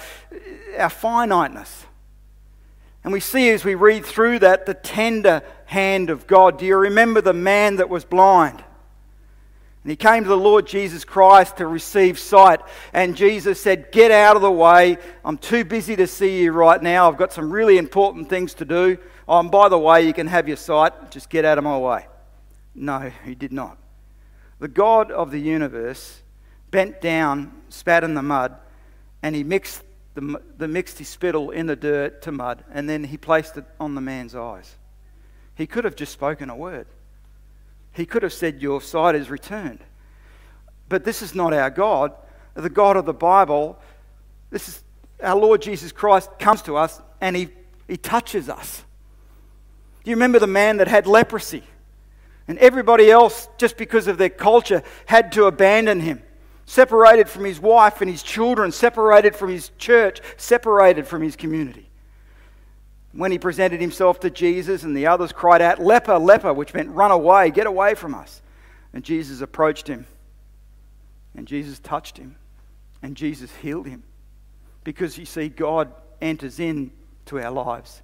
our 0.77 0.89
finiteness. 0.89 1.85
And 3.03 3.13
we 3.13 3.19
see 3.19 3.49
as 3.49 3.63
we 3.63 3.75
read 3.75 4.05
through 4.05 4.39
that 4.39 4.65
the 4.65 4.73
tender 4.73 5.41
hand 5.65 6.09
of 6.09 6.27
God. 6.27 6.57
Do 6.57 6.65
you 6.65 6.77
remember 6.77 7.21
the 7.21 7.33
man 7.33 7.77
that 7.77 7.89
was 7.89 8.05
blind? 8.05 8.63
And 9.87 9.91
he 9.93 9.95
came 9.95 10.23
to 10.23 10.29
the 10.29 10.35
Lord 10.35 10.67
Jesus 10.67 11.05
Christ 11.05 11.55
to 11.57 11.65
receive 11.65 12.19
sight. 12.19 12.59
And 12.91 13.15
Jesus 13.15 13.61
said, 13.61 13.89
Get 13.93 14.11
out 14.11 14.35
of 14.35 14.41
the 14.41 14.51
way. 14.51 14.97
I'm 15.23 15.37
too 15.37 15.63
busy 15.63 15.95
to 15.95 16.07
see 16.07 16.43
you 16.43 16.51
right 16.51 16.83
now. 16.83 17.09
I've 17.09 17.15
got 17.15 17.31
some 17.31 17.49
really 17.49 17.77
important 17.77 18.27
things 18.27 18.53
to 18.55 18.65
do. 18.65 18.97
Oh, 19.29 19.39
and 19.39 19.49
by 19.49 19.69
the 19.69 19.79
way, 19.79 20.05
you 20.05 20.11
can 20.11 20.27
have 20.27 20.45
your 20.49 20.57
sight. 20.57 21.09
Just 21.09 21.29
get 21.29 21.45
out 21.45 21.57
of 21.57 21.63
my 21.63 21.77
way. 21.77 22.05
No, 22.75 23.13
he 23.23 23.33
did 23.33 23.53
not. 23.53 23.77
The 24.59 24.67
God 24.67 25.09
of 25.09 25.31
the 25.31 25.39
universe 25.39 26.21
bent 26.69 26.99
down, 26.99 27.53
spat 27.69 28.03
in 28.03 28.13
the 28.13 28.21
mud, 28.21 28.57
and 29.23 29.33
he 29.37 29.45
mixed, 29.45 29.85
the, 30.15 30.41
the 30.57 30.67
mixed 30.67 30.99
his 30.99 31.07
spittle 31.07 31.51
in 31.51 31.65
the 31.65 31.77
dirt 31.77 32.21
to 32.23 32.33
mud, 32.33 32.65
and 32.73 32.89
then 32.89 33.05
he 33.05 33.15
placed 33.15 33.55
it 33.55 33.63
on 33.79 33.95
the 33.95 34.01
man's 34.01 34.35
eyes. 34.35 34.75
He 35.55 35.65
could 35.65 35.85
have 35.85 35.95
just 35.95 36.11
spoken 36.11 36.49
a 36.49 36.57
word. 36.57 36.87
He 37.97 38.05
could 38.05 38.21
have 38.21 38.31
said, 38.31 38.61
Your 38.61 38.79
sight 38.79 39.15
is 39.15 39.31
returned. 39.31 39.79
But 40.87 41.03
this 41.03 41.23
is 41.23 41.33
not 41.33 41.51
our 41.51 41.71
God. 41.71 42.13
The 42.53 42.69
God 42.69 42.95
of 42.95 43.05
the 43.05 43.13
Bible, 43.13 43.77
this 44.51 44.69
is 44.69 44.83
our 45.21 45.35
Lord 45.35 45.63
Jesus 45.63 45.91
Christ 45.91 46.29
comes 46.37 46.61
to 46.63 46.77
us 46.77 47.01
and 47.19 47.35
he, 47.35 47.49
he 47.87 47.97
touches 47.97 48.49
us. 48.49 48.83
Do 50.03 50.11
you 50.11 50.15
remember 50.15 50.37
the 50.37 50.45
man 50.45 50.77
that 50.77 50.87
had 50.87 51.07
leprosy? 51.07 51.63
And 52.47 52.59
everybody 52.59 53.09
else, 53.09 53.49
just 53.57 53.77
because 53.77 54.07
of 54.07 54.19
their 54.19 54.29
culture, 54.29 54.83
had 55.07 55.31
to 55.33 55.45
abandon 55.45 55.99
him. 55.99 56.21
Separated 56.65 57.27
from 57.27 57.45
his 57.45 57.59
wife 57.59 58.01
and 58.01 58.09
his 58.09 58.21
children, 58.21 58.71
separated 58.71 59.35
from 59.35 59.49
his 59.49 59.71
church, 59.79 60.21
separated 60.37 61.07
from 61.07 61.23
his 61.23 61.35
community. 61.35 61.86
When 63.17 63.31
he 63.31 63.39
presented 63.39 63.81
himself 63.81 64.19
to 64.19 64.29
Jesus 64.29 64.83
and 64.83 64.95
the 64.95 65.07
others 65.07 65.31
cried 65.31 65.59
out, 65.59 65.81
Leper, 65.81 66.19
leper, 66.19 66.53
which 66.53 66.75
meant 66.75 66.91
run 66.91 67.09
away, 67.09 67.49
get 67.49 67.65
away 67.65 67.95
from 67.95 68.13
us. 68.13 68.43
And 68.93 69.03
Jesus 69.03 69.41
approached 69.41 69.87
him. 69.87 70.05
And 71.35 71.47
Jesus 71.47 71.79
touched 71.79 72.19
him. 72.19 72.35
And 73.01 73.17
Jesus 73.17 73.51
healed 73.55 73.87
him. 73.87 74.03
Because 74.83 75.17
you 75.17 75.25
see, 75.25 75.49
God 75.49 75.91
enters 76.21 76.59
into 76.59 77.39
our 77.41 77.49
lives. 77.49 78.03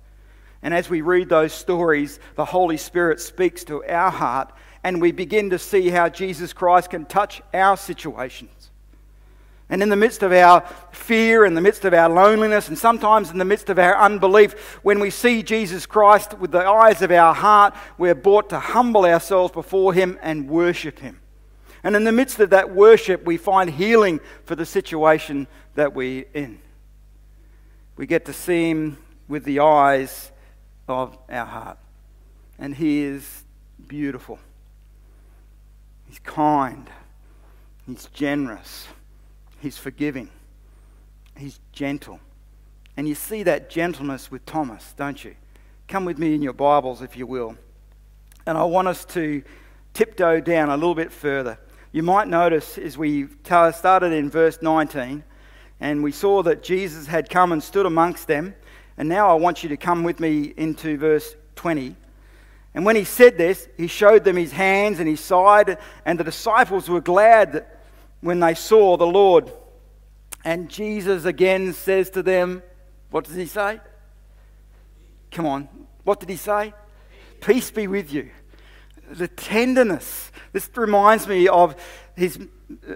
And 0.63 0.73
as 0.73 0.89
we 0.89 1.01
read 1.01 1.29
those 1.29 1.53
stories, 1.53 2.19
the 2.35 2.45
Holy 2.45 2.77
Spirit 2.77 3.21
speaks 3.21 3.63
to 3.65 3.85
our 3.85 4.09
heart, 4.09 4.51
and 4.83 4.99
we 4.99 5.11
begin 5.11 5.51
to 5.51 5.59
see 5.59 5.89
how 5.89 6.09
Jesus 6.09 6.53
Christ 6.53 6.89
can 6.89 7.05
touch 7.05 7.39
our 7.53 7.77
situations. 7.77 8.62
And 9.73 9.81
in 9.81 9.89
the 9.89 9.95
midst 9.95 10.21
of 10.21 10.31
our 10.31 10.61
fear, 10.91 11.45
in 11.45 11.55
the 11.55 11.59
midst 11.59 11.83
of 11.83 11.95
our 11.95 12.07
loneliness, 12.07 12.67
and 12.67 12.77
sometimes 12.77 13.31
in 13.31 13.39
the 13.39 13.43
midst 13.43 13.71
of 13.71 13.79
our 13.79 13.97
unbelief, 13.97 14.53
when 14.83 14.99
we 14.99 15.09
see 15.09 15.41
Jesus 15.41 15.87
Christ 15.87 16.37
with 16.37 16.51
the 16.51 16.63
eyes 16.63 17.01
of 17.01 17.09
our 17.09 17.33
heart, 17.33 17.73
we're 17.97 18.13
brought 18.13 18.51
to 18.51 18.59
humble 18.59 19.03
ourselves 19.03 19.51
before 19.51 19.91
Him 19.91 20.19
and 20.21 20.47
worship 20.47 20.99
Him. 20.99 21.19
And 21.83 21.95
in 21.95 22.03
the 22.03 22.11
midst 22.11 22.39
of 22.39 22.51
that 22.51 22.69
worship, 22.69 23.25
we 23.25 23.37
find 23.37 23.67
healing 23.67 24.19
for 24.45 24.55
the 24.55 24.63
situation 24.63 25.47
that 25.73 25.95
we're 25.95 26.25
in. 26.35 26.59
We 27.97 28.05
get 28.05 28.25
to 28.25 28.33
see 28.33 28.69
Him 28.69 28.99
with 29.27 29.43
the 29.43 29.61
eyes 29.61 30.31
of 30.87 31.17
our 31.27 31.47
heart. 31.47 31.79
And 32.59 32.75
He 32.75 33.01
is 33.01 33.43
beautiful. 33.87 34.37
He's 36.07 36.19
kind. 36.19 36.87
He's 37.87 38.05
generous. 38.13 38.85
He's 39.63 39.77
forgiving. 39.77 40.29
He's 41.37 41.61
gentle. 41.71 42.19
And 42.97 43.07
you 43.07 43.15
see 43.15 43.43
that 43.43 43.69
gentleness 43.69 44.29
with 44.29 44.45
Thomas, 44.45 44.93
don't 44.97 45.23
you? 45.23 45.35
Come 45.87 46.03
with 46.03 46.19
me 46.19 46.35
in 46.35 46.41
your 46.41 46.51
Bibles, 46.51 47.01
if 47.01 47.15
you 47.15 47.25
will. 47.25 47.55
And 48.45 48.57
I 48.57 48.65
want 48.65 48.89
us 48.89 49.05
to 49.05 49.41
tiptoe 49.93 50.41
down 50.41 50.67
a 50.67 50.75
little 50.75 50.95
bit 50.95 51.13
further. 51.13 51.57
You 51.93 52.03
might 52.03 52.27
notice 52.27 52.77
as 52.77 52.97
we 52.97 53.27
started 53.45 54.11
in 54.11 54.29
verse 54.29 54.59
19, 54.61 55.23
and 55.79 56.03
we 56.03 56.11
saw 56.11 56.43
that 56.43 56.61
Jesus 56.61 57.07
had 57.07 57.29
come 57.29 57.53
and 57.53 57.63
stood 57.63 57.85
amongst 57.85 58.27
them, 58.27 58.55
and 58.97 59.07
now 59.07 59.29
I 59.29 59.35
want 59.35 59.63
you 59.63 59.69
to 59.69 59.77
come 59.77 60.03
with 60.03 60.19
me 60.19 60.53
into 60.57 60.97
verse 60.97 61.37
20. 61.55 61.95
And 62.73 62.85
when 62.85 62.97
he 62.97 63.05
said 63.05 63.37
this, 63.37 63.69
he 63.77 63.87
showed 63.87 64.25
them 64.25 64.35
his 64.35 64.51
hands 64.51 64.99
and 64.99 65.07
his 65.07 65.21
side, 65.21 65.77
and 66.05 66.19
the 66.19 66.25
disciples 66.25 66.89
were 66.89 66.99
glad 66.99 67.65
when 68.23 68.39
they 68.39 68.55
saw 68.55 68.95
the 68.97 69.05
Lord. 69.05 69.51
And 70.45 70.69
Jesus 70.69 71.25
again 71.25 71.73
says 71.73 72.09
to 72.11 72.23
them, 72.23 72.63
What 73.11 73.25
does 73.25 73.35
he 73.35 73.45
say? 73.45 73.79
Come 75.31 75.45
on, 75.45 75.67
what 76.03 76.19
did 76.19 76.29
he 76.29 76.37
say? 76.37 76.73
Peace 77.41 77.69
be 77.69 77.87
with 77.87 78.13
you. 78.13 78.29
The 79.11 79.27
tenderness. 79.27 80.31
This 80.53 80.69
reminds 80.75 81.27
me 81.27 81.47
of 81.47 81.75
his 82.15 82.39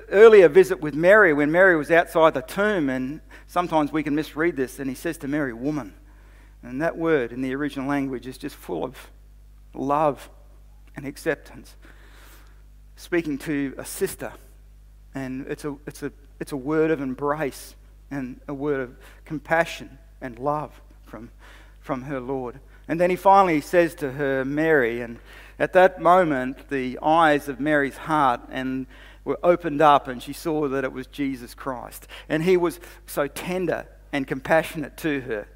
earlier 0.10 0.48
visit 0.48 0.80
with 0.80 0.94
Mary 0.94 1.34
when 1.34 1.52
Mary 1.52 1.76
was 1.76 1.92
outside 1.92 2.34
the 2.34 2.42
tomb 2.42 2.90
and 2.90 3.20
sometimes 3.48 3.92
we 3.92 4.04
can 4.04 4.16
misread 4.16 4.56
this, 4.56 4.80
and 4.80 4.90
he 4.90 4.96
says 4.96 5.18
to 5.18 5.28
Mary, 5.28 5.54
woman. 5.54 5.94
And 6.64 6.82
that 6.82 6.98
word 6.98 7.32
in 7.32 7.42
the 7.42 7.54
original 7.56 7.88
language 7.88 8.28
is 8.28 8.38
just 8.38 8.56
full 8.56 8.84
of 8.84 9.12
love 9.74 10.30
and 10.96 11.06
acceptance. 11.06 11.76
Speaking 12.96 13.38
to 13.40 13.74
a 13.78 13.86
sister, 13.86 14.34
and 15.14 15.48
it's 15.48 15.66
a, 15.66 15.76
it's 15.86 16.04
a, 16.04 16.12
it's 16.40 16.52
a 16.52 16.58
word 16.58 16.92
of 16.92 17.02
embrace 17.02 17.76
and 18.12 18.40
a 18.48 18.54
word 18.54 18.80
of 18.82 18.96
compassion 19.26 19.98
and 20.22 20.40
love 20.40 20.82
from, 21.06 21.32
from 21.80 22.04
her 22.04 22.20
Lord. 22.20 22.60
And 22.88 23.00
then 23.00 23.10
he 23.10 23.16
finally 23.16 23.62
says 23.62 23.96
to 23.96 24.12
her, 24.14 24.46
Mary, 24.46 25.02
and 25.02 25.20
at 25.60 25.74
that 25.74 26.02
moment, 26.02 26.70
the 26.70 27.00
eyes 27.02 27.50
of 27.50 27.60
Mary's 27.60 27.98
heart 27.98 28.42
and 28.50 28.86
were 29.26 29.40
opened 29.44 29.82
up 29.82 30.08
and 30.08 30.24
she 30.24 30.34
saw 30.34 30.68
that 30.70 30.84
it 30.84 30.94
was 30.94 31.08
Jesus 31.08 31.54
Christ. 31.54 32.08
And 32.30 32.44
he 32.44 32.56
was 32.56 32.80
so 33.06 33.28
tender 33.28 33.88
and 34.14 34.26
compassionate 34.26 34.96
to 34.98 35.22
her, 35.22 35.48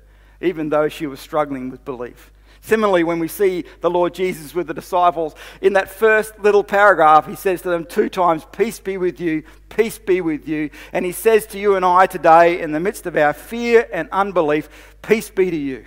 even 0.42 0.70
though 0.70 0.90
she 0.90 1.08
was 1.08 1.20
struggling 1.20 1.70
with 1.70 1.86
belief. 1.86 2.32
Similarly, 2.62 3.04
when 3.04 3.18
we 3.18 3.28
see 3.28 3.66
the 3.82 3.90
Lord 3.90 4.14
Jesus 4.14 4.54
with 4.54 4.68
the 4.68 4.74
disciples, 4.74 5.34
in 5.62 5.74
that 5.74 5.90
first 5.90 6.40
little 6.40 6.64
paragraph, 6.64 7.26
he 7.26 7.36
says 7.36 7.64
to 7.64 7.70
them 7.70 7.86
two 7.86 8.08
times, 8.08 8.46
Peace 8.52 8.80
be 8.80 8.98
with 8.98 9.20
you, 9.20 9.44
peace 9.70 9.98
be 9.98 10.22
with 10.22 10.48
you. 10.48 10.70
And 10.94 11.04
he 11.04 11.12
says 11.12 11.48
to 11.48 11.60
you 11.60 11.76
and 11.76 11.84
I 11.84 12.06
today, 12.06 12.62
in 12.62 12.72
the 12.72 12.80
midst 12.80 13.08
of 13.08 13.18
our 13.18 13.34
fear 13.34 13.90
and 13.92 14.08
unbelief, 14.12 14.96
Peace 15.02 15.32
be 15.32 15.50
to 15.50 15.58
you. 15.58 15.86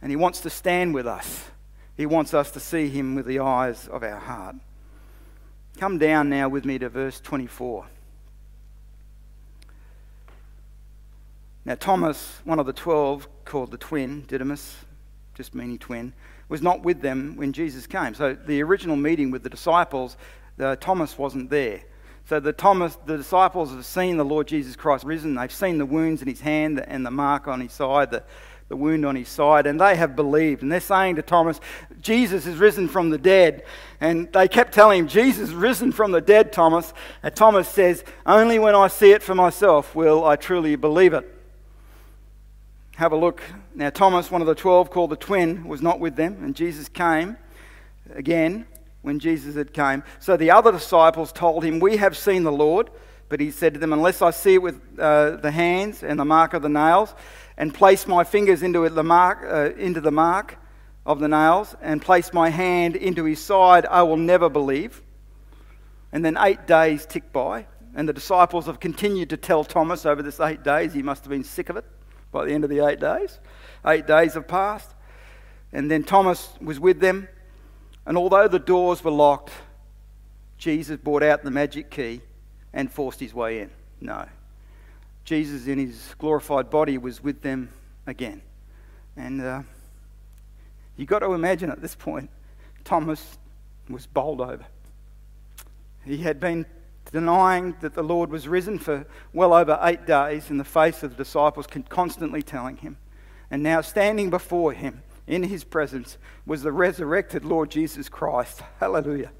And 0.00 0.10
he 0.10 0.16
wants 0.16 0.40
to 0.40 0.50
stand 0.50 0.94
with 0.94 1.06
us, 1.06 1.44
he 1.96 2.06
wants 2.06 2.32
us 2.32 2.50
to 2.52 2.60
see 2.60 2.88
him 2.88 3.14
with 3.14 3.26
the 3.26 3.40
eyes 3.40 3.86
of 3.86 4.02
our 4.02 4.18
heart. 4.18 4.56
Come 5.76 5.98
down 5.98 6.30
now 6.30 6.48
with 6.48 6.64
me 6.64 6.78
to 6.78 6.88
verse 6.88 7.20
24. 7.20 7.86
Now, 11.66 11.74
Thomas, 11.74 12.40
one 12.44 12.58
of 12.58 12.66
the 12.66 12.74
twelve, 12.74 13.26
called 13.46 13.70
the 13.70 13.78
twin, 13.78 14.24
Didymus, 14.26 14.76
just 15.34 15.54
meaning 15.54 15.78
twin, 15.78 16.12
was 16.48 16.62
not 16.62 16.82
with 16.82 17.00
them 17.00 17.36
when 17.36 17.52
Jesus 17.52 17.86
came. 17.86 18.14
So, 18.14 18.34
the 18.34 18.62
original 18.62 18.96
meeting 18.96 19.30
with 19.30 19.42
the 19.42 19.50
disciples, 19.50 20.16
the, 20.56 20.76
Thomas 20.80 21.18
wasn't 21.18 21.50
there. 21.50 21.82
So, 22.26 22.40
the, 22.40 22.52
Thomas, 22.52 22.96
the 23.04 23.16
disciples 23.16 23.70
have 23.72 23.84
seen 23.84 24.16
the 24.16 24.24
Lord 24.24 24.46
Jesus 24.46 24.76
Christ 24.76 25.04
risen. 25.04 25.34
They've 25.34 25.52
seen 25.52 25.78
the 25.78 25.86
wounds 25.86 26.22
in 26.22 26.28
his 26.28 26.40
hand 26.40 26.82
and 26.86 27.04
the 27.04 27.10
mark 27.10 27.48
on 27.48 27.60
his 27.60 27.72
side, 27.72 28.10
the, 28.10 28.22
the 28.68 28.76
wound 28.76 29.04
on 29.04 29.16
his 29.16 29.28
side, 29.28 29.66
and 29.66 29.80
they 29.80 29.96
have 29.96 30.16
believed. 30.16 30.62
And 30.62 30.72
they're 30.72 30.80
saying 30.80 31.16
to 31.16 31.22
Thomas, 31.22 31.60
Jesus 32.00 32.46
is 32.46 32.56
risen 32.56 32.88
from 32.88 33.10
the 33.10 33.18
dead. 33.18 33.64
And 34.00 34.32
they 34.32 34.48
kept 34.48 34.72
telling 34.72 35.00
him, 35.00 35.08
Jesus 35.08 35.50
is 35.50 35.54
risen 35.54 35.92
from 35.92 36.12
the 36.12 36.20
dead, 36.20 36.52
Thomas. 36.52 36.94
And 37.22 37.34
Thomas 37.34 37.68
says, 37.68 38.04
Only 38.24 38.58
when 38.58 38.74
I 38.74 38.88
see 38.88 39.10
it 39.10 39.22
for 39.22 39.34
myself 39.34 39.94
will 39.94 40.24
I 40.24 40.36
truly 40.36 40.76
believe 40.76 41.12
it. 41.12 41.33
Have 42.96 43.10
a 43.10 43.16
look. 43.16 43.42
Now, 43.74 43.90
Thomas, 43.90 44.30
one 44.30 44.40
of 44.40 44.46
the 44.46 44.54
twelve, 44.54 44.88
called 44.88 45.10
the 45.10 45.16
twin, 45.16 45.66
was 45.66 45.82
not 45.82 45.98
with 45.98 46.14
them, 46.14 46.44
and 46.44 46.54
Jesus 46.54 46.88
came 46.88 47.36
again 48.14 48.66
when 49.02 49.18
Jesus 49.18 49.56
had 49.56 49.72
came. 49.72 50.04
So 50.20 50.36
the 50.36 50.52
other 50.52 50.70
disciples 50.70 51.32
told 51.32 51.64
him, 51.64 51.80
We 51.80 51.96
have 51.96 52.16
seen 52.16 52.44
the 52.44 52.52
Lord. 52.52 52.90
But 53.28 53.40
he 53.40 53.50
said 53.50 53.74
to 53.74 53.80
them, 53.80 53.92
Unless 53.92 54.22
I 54.22 54.30
see 54.30 54.54
it 54.54 54.62
with 54.62 54.80
uh, 54.96 55.36
the 55.36 55.50
hands 55.50 56.04
and 56.04 56.20
the 56.20 56.24
mark 56.24 56.54
of 56.54 56.62
the 56.62 56.68
nails, 56.68 57.14
and 57.56 57.74
place 57.74 58.06
my 58.06 58.22
fingers 58.22 58.62
into, 58.62 58.88
the 58.88 59.02
mark, 59.02 59.44
uh, 59.44 59.74
into 59.76 60.00
the 60.00 60.12
mark 60.12 60.56
of 61.04 61.18
the 61.18 61.26
nails, 61.26 61.74
and 61.82 62.00
place 62.00 62.32
my 62.32 62.48
hand 62.48 62.94
into 62.94 63.24
his 63.24 63.42
side, 63.42 63.86
I 63.86 64.04
will 64.04 64.18
never 64.18 64.48
believe. 64.48 65.02
And 66.12 66.24
then 66.24 66.36
eight 66.38 66.68
days 66.68 67.06
tick 67.06 67.32
by, 67.32 67.66
and 67.96 68.08
the 68.08 68.12
disciples 68.12 68.66
have 68.66 68.78
continued 68.78 69.30
to 69.30 69.36
tell 69.36 69.64
Thomas 69.64 70.06
over 70.06 70.22
this 70.22 70.38
eight 70.38 70.62
days. 70.62 70.92
He 70.92 71.02
must 71.02 71.24
have 71.24 71.30
been 71.30 71.42
sick 71.42 71.70
of 71.70 71.76
it 71.76 71.84
by 72.34 72.44
the 72.44 72.52
end 72.52 72.64
of 72.64 72.70
the 72.70 72.84
eight 72.84 73.00
days. 73.00 73.38
Eight 73.86 74.06
days 74.06 74.34
have 74.34 74.48
passed. 74.48 74.90
And 75.72 75.90
then 75.90 76.02
Thomas 76.02 76.50
was 76.60 76.78
with 76.78 77.00
them. 77.00 77.28
And 78.04 78.18
although 78.18 78.48
the 78.48 78.58
doors 78.58 79.02
were 79.02 79.10
locked, 79.10 79.52
Jesus 80.58 80.98
brought 80.98 81.22
out 81.22 81.44
the 81.44 81.50
magic 81.50 81.90
key 81.90 82.20
and 82.72 82.90
forced 82.92 83.20
his 83.20 83.32
way 83.32 83.60
in. 83.60 83.70
No. 84.00 84.26
Jesus, 85.24 85.66
in 85.66 85.78
his 85.78 86.14
glorified 86.18 86.68
body, 86.68 86.98
was 86.98 87.22
with 87.22 87.40
them 87.40 87.72
again. 88.06 88.42
And 89.16 89.40
uh, 89.40 89.62
you've 90.96 91.08
got 91.08 91.20
to 91.20 91.32
imagine 91.32 91.70
at 91.70 91.80
this 91.80 91.94
point, 91.94 92.28
Thomas 92.82 93.38
was 93.88 94.06
bowled 94.06 94.40
over. 94.40 94.66
He 96.04 96.18
had 96.18 96.40
been 96.40 96.66
denying 97.14 97.76
that 97.80 97.94
the 97.94 98.02
Lord 98.02 98.28
was 98.28 98.48
risen 98.48 98.76
for 98.76 99.06
well 99.32 99.54
over 99.54 99.78
eight 99.84 100.04
days 100.04 100.50
in 100.50 100.58
the 100.58 100.64
face 100.64 101.04
of 101.04 101.10
the 101.10 101.16
disciples, 101.16 101.68
constantly 101.88 102.42
telling 102.42 102.76
him. 102.78 102.96
And 103.52 103.62
now, 103.62 103.82
standing 103.82 104.30
before 104.30 104.72
him 104.72 105.00
in 105.28 105.44
his 105.44 105.62
presence, 105.62 106.18
was 106.44 106.64
the 106.64 106.72
resurrected 106.72 107.44
Lord 107.44 107.70
Jesus 107.70 108.08
Christ. 108.08 108.62
Hallelujah. 108.80 109.30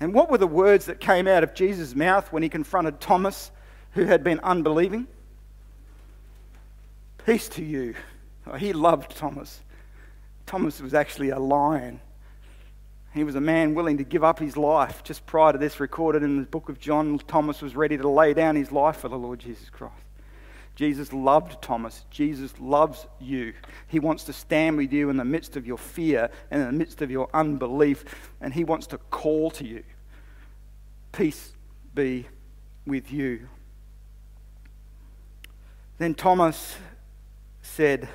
And 0.00 0.14
what 0.14 0.30
were 0.30 0.38
the 0.38 0.46
words 0.46 0.86
that 0.86 1.00
came 1.00 1.28
out 1.28 1.42
of 1.44 1.54
Jesus' 1.54 1.94
mouth 1.94 2.32
when 2.32 2.42
he 2.42 2.48
confronted 2.48 2.98
Thomas, 2.98 3.50
who 3.90 4.06
had 4.06 4.24
been 4.24 4.40
unbelieving? 4.40 5.06
Peace 7.26 7.46
to 7.50 7.62
you. 7.62 7.94
Oh, 8.46 8.56
he 8.56 8.72
loved 8.72 9.14
Thomas. 9.14 9.60
Thomas 10.46 10.80
was 10.80 10.94
actually 10.94 11.28
a 11.28 11.38
lion. 11.38 12.00
He 13.16 13.24
was 13.24 13.34
a 13.34 13.40
man 13.40 13.74
willing 13.74 13.96
to 13.96 14.04
give 14.04 14.22
up 14.22 14.38
his 14.38 14.58
life. 14.58 15.02
Just 15.02 15.24
prior 15.24 15.50
to 15.50 15.58
this, 15.58 15.80
recorded 15.80 16.22
in 16.22 16.36
the 16.36 16.46
book 16.46 16.68
of 16.68 16.78
John, 16.78 17.18
Thomas 17.26 17.62
was 17.62 17.74
ready 17.74 17.96
to 17.96 18.06
lay 18.06 18.34
down 18.34 18.56
his 18.56 18.70
life 18.70 18.98
for 18.98 19.08
the 19.08 19.16
Lord 19.16 19.38
Jesus 19.38 19.70
Christ. 19.70 19.94
Jesus 20.74 21.14
loved 21.14 21.62
Thomas. 21.62 22.04
Jesus 22.10 22.52
loves 22.60 23.06
you. 23.18 23.54
He 23.88 23.98
wants 23.98 24.24
to 24.24 24.34
stand 24.34 24.76
with 24.76 24.92
you 24.92 25.08
in 25.08 25.16
the 25.16 25.24
midst 25.24 25.56
of 25.56 25.66
your 25.66 25.78
fear 25.78 26.28
and 26.50 26.60
in 26.60 26.66
the 26.66 26.74
midst 26.74 27.00
of 27.00 27.10
your 27.10 27.30
unbelief, 27.32 28.04
and 28.42 28.52
He 28.52 28.64
wants 28.64 28.86
to 28.88 28.98
call 28.98 29.50
to 29.52 29.66
you. 29.66 29.82
Peace 31.12 31.54
be 31.94 32.26
with 32.86 33.10
you. 33.10 33.48
Then 35.96 36.14
Thomas 36.14 36.76
said, 37.62 38.10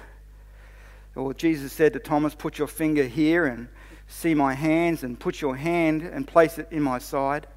or 1.15 1.33
Jesus 1.33 1.73
said 1.73 1.93
to 1.93 1.99
Thomas, 1.99 2.35
Put 2.35 2.59
your 2.59 2.67
finger 2.67 3.05
here 3.05 3.47
and 3.47 3.67
see 4.11 4.33
my 4.33 4.53
hands, 4.53 5.03
and 5.03 5.19
put 5.19 5.41
your 5.41 5.55
hand 5.55 6.01
and 6.01 6.27
place 6.27 6.57
it 6.57 6.67
in 6.71 6.83
my 6.83 6.99
side 6.99 7.47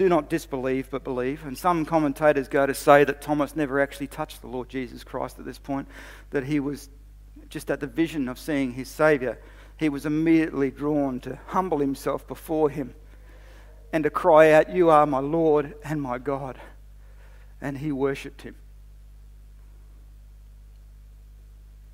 do 0.00 0.08
not 0.08 0.30
disbelieve, 0.30 0.88
but 0.90 1.04
believe. 1.04 1.44
And 1.44 1.58
some 1.58 1.84
commentators 1.84 2.48
go 2.48 2.64
to 2.64 2.72
say 2.72 3.04
that 3.04 3.20
Thomas 3.20 3.54
never 3.54 3.80
actually 3.80 4.06
touched 4.06 4.40
the 4.40 4.46
Lord 4.46 4.70
Jesus 4.70 5.04
Christ 5.04 5.38
at 5.38 5.44
this 5.44 5.58
point, 5.58 5.88
that 6.30 6.44
he 6.44 6.58
was 6.58 6.88
just 7.50 7.70
at 7.70 7.80
the 7.80 7.86
vision 7.86 8.26
of 8.26 8.38
seeing 8.38 8.72
his 8.72 8.88
Saviour. 8.88 9.38
He 9.76 9.90
was 9.90 10.06
immediately 10.06 10.70
drawn 10.70 11.20
to 11.20 11.38
humble 11.48 11.80
himself 11.80 12.26
before 12.26 12.70
him 12.70 12.94
and 13.92 14.04
to 14.04 14.10
cry 14.10 14.52
out, 14.52 14.70
You 14.70 14.88
are 14.88 15.04
my 15.04 15.18
Lord 15.18 15.74
and 15.84 16.00
my 16.00 16.16
God. 16.16 16.58
And 17.60 17.76
he 17.76 17.92
worshipped 17.92 18.40
him. 18.40 18.54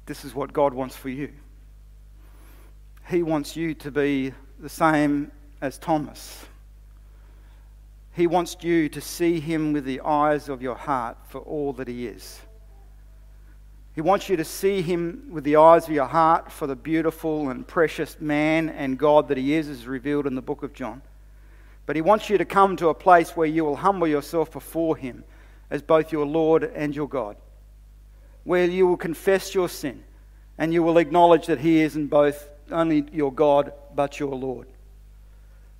This 0.04 0.24
is 0.24 0.32
what 0.32 0.52
God 0.52 0.74
wants 0.74 0.94
for 0.94 1.08
you. 1.08 1.32
He 3.08 3.22
wants 3.22 3.56
you 3.56 3.74
to 3.74 3.90
be 3.90 4.32
the 4.58 4.68
same 4.68 5.30
as 5.60 5.78
Thomas 5.78 6.46
he 8.16 8.26
wants 8.26 8.56
you 8.62 8.88
to 8.88 9.00
see 9.02 9.40
him 9.40 9.74
with 9.74 9.84
the 9.84 10.00
eyes 10.00 10.48
of 10.48 10.62
your 10.62 10.74
heart 10.74 11.18
for 11.28 11.42
all 11.42 11.74
that 11.74 11.86
he 11.86 12.06
is. 12.06 12.40
He 13.94 14.00
wants 14.00 14.30
you 14.30 14.38
to 14.38 14.44
see 14.44 14.80
him 14.80 15.28
with 15.30 15.44
the 15.44 15.56
eyes 15.56 15.86
of 15.86 15.92
your 15.92 16.06
heart 16.06 16.50
for 16.50 16.66
the 16.66 16.74
beautiful 16.74 17.50
and 17.50 17.68
precious 17.68 18.18
man 18.18 18.70
and 18.70 18.98
God 18.98 19.28
that 19.28 19.36
he 19.36 19.52
is, 19.52 19.68
as 19.68 19.86
revealed 19.86 20.26
in 20.26 20.34
the 20.34 20.40
book 20.40 20.62
of 20.62 20.72
John. 20.72 21.02
But 21.84 21.96
he 21.96 22.00
wants 22.00 22.30
you 22.30 22.38
to 22.38 22.46
come 22.46 22.74
to 22.76 22.88
a 22.88 22.94
place 22.94 23.36
where 23.36 23.46
you 23.46 23.66
will 23.66 23.76
humble 23.76 24.08
yourself 24.08 24.50
before 24.50 24.96
him 24.96 25.22
as 25.68 25.82
both 25.82 26.10
your 26.10 26.24
Lord 26.24 26.64
and 26.64 26.96
your 26.96 27.08
God, 27.08 27.36
where 28.44 28.64
you 28.64 28.86
will 28.86 28.96
confess 28.96 29.54
your 29.54 29.68
sin 29.68 30.04
and 30.56 30.72
you 30.72 30.82
will 30.82 30.96
acknowledge 30.96 31.48
that 31.48 31.60
he 31.60 31.82
is 31.82 31.96
in 31.96 32.06
both 32.06 32.48
only 32.70 33.06
your 33.12 33.32
God 33.32 33.72
but 33.94 34.18
your 34.18 34.34
Lord. 34.34 34.66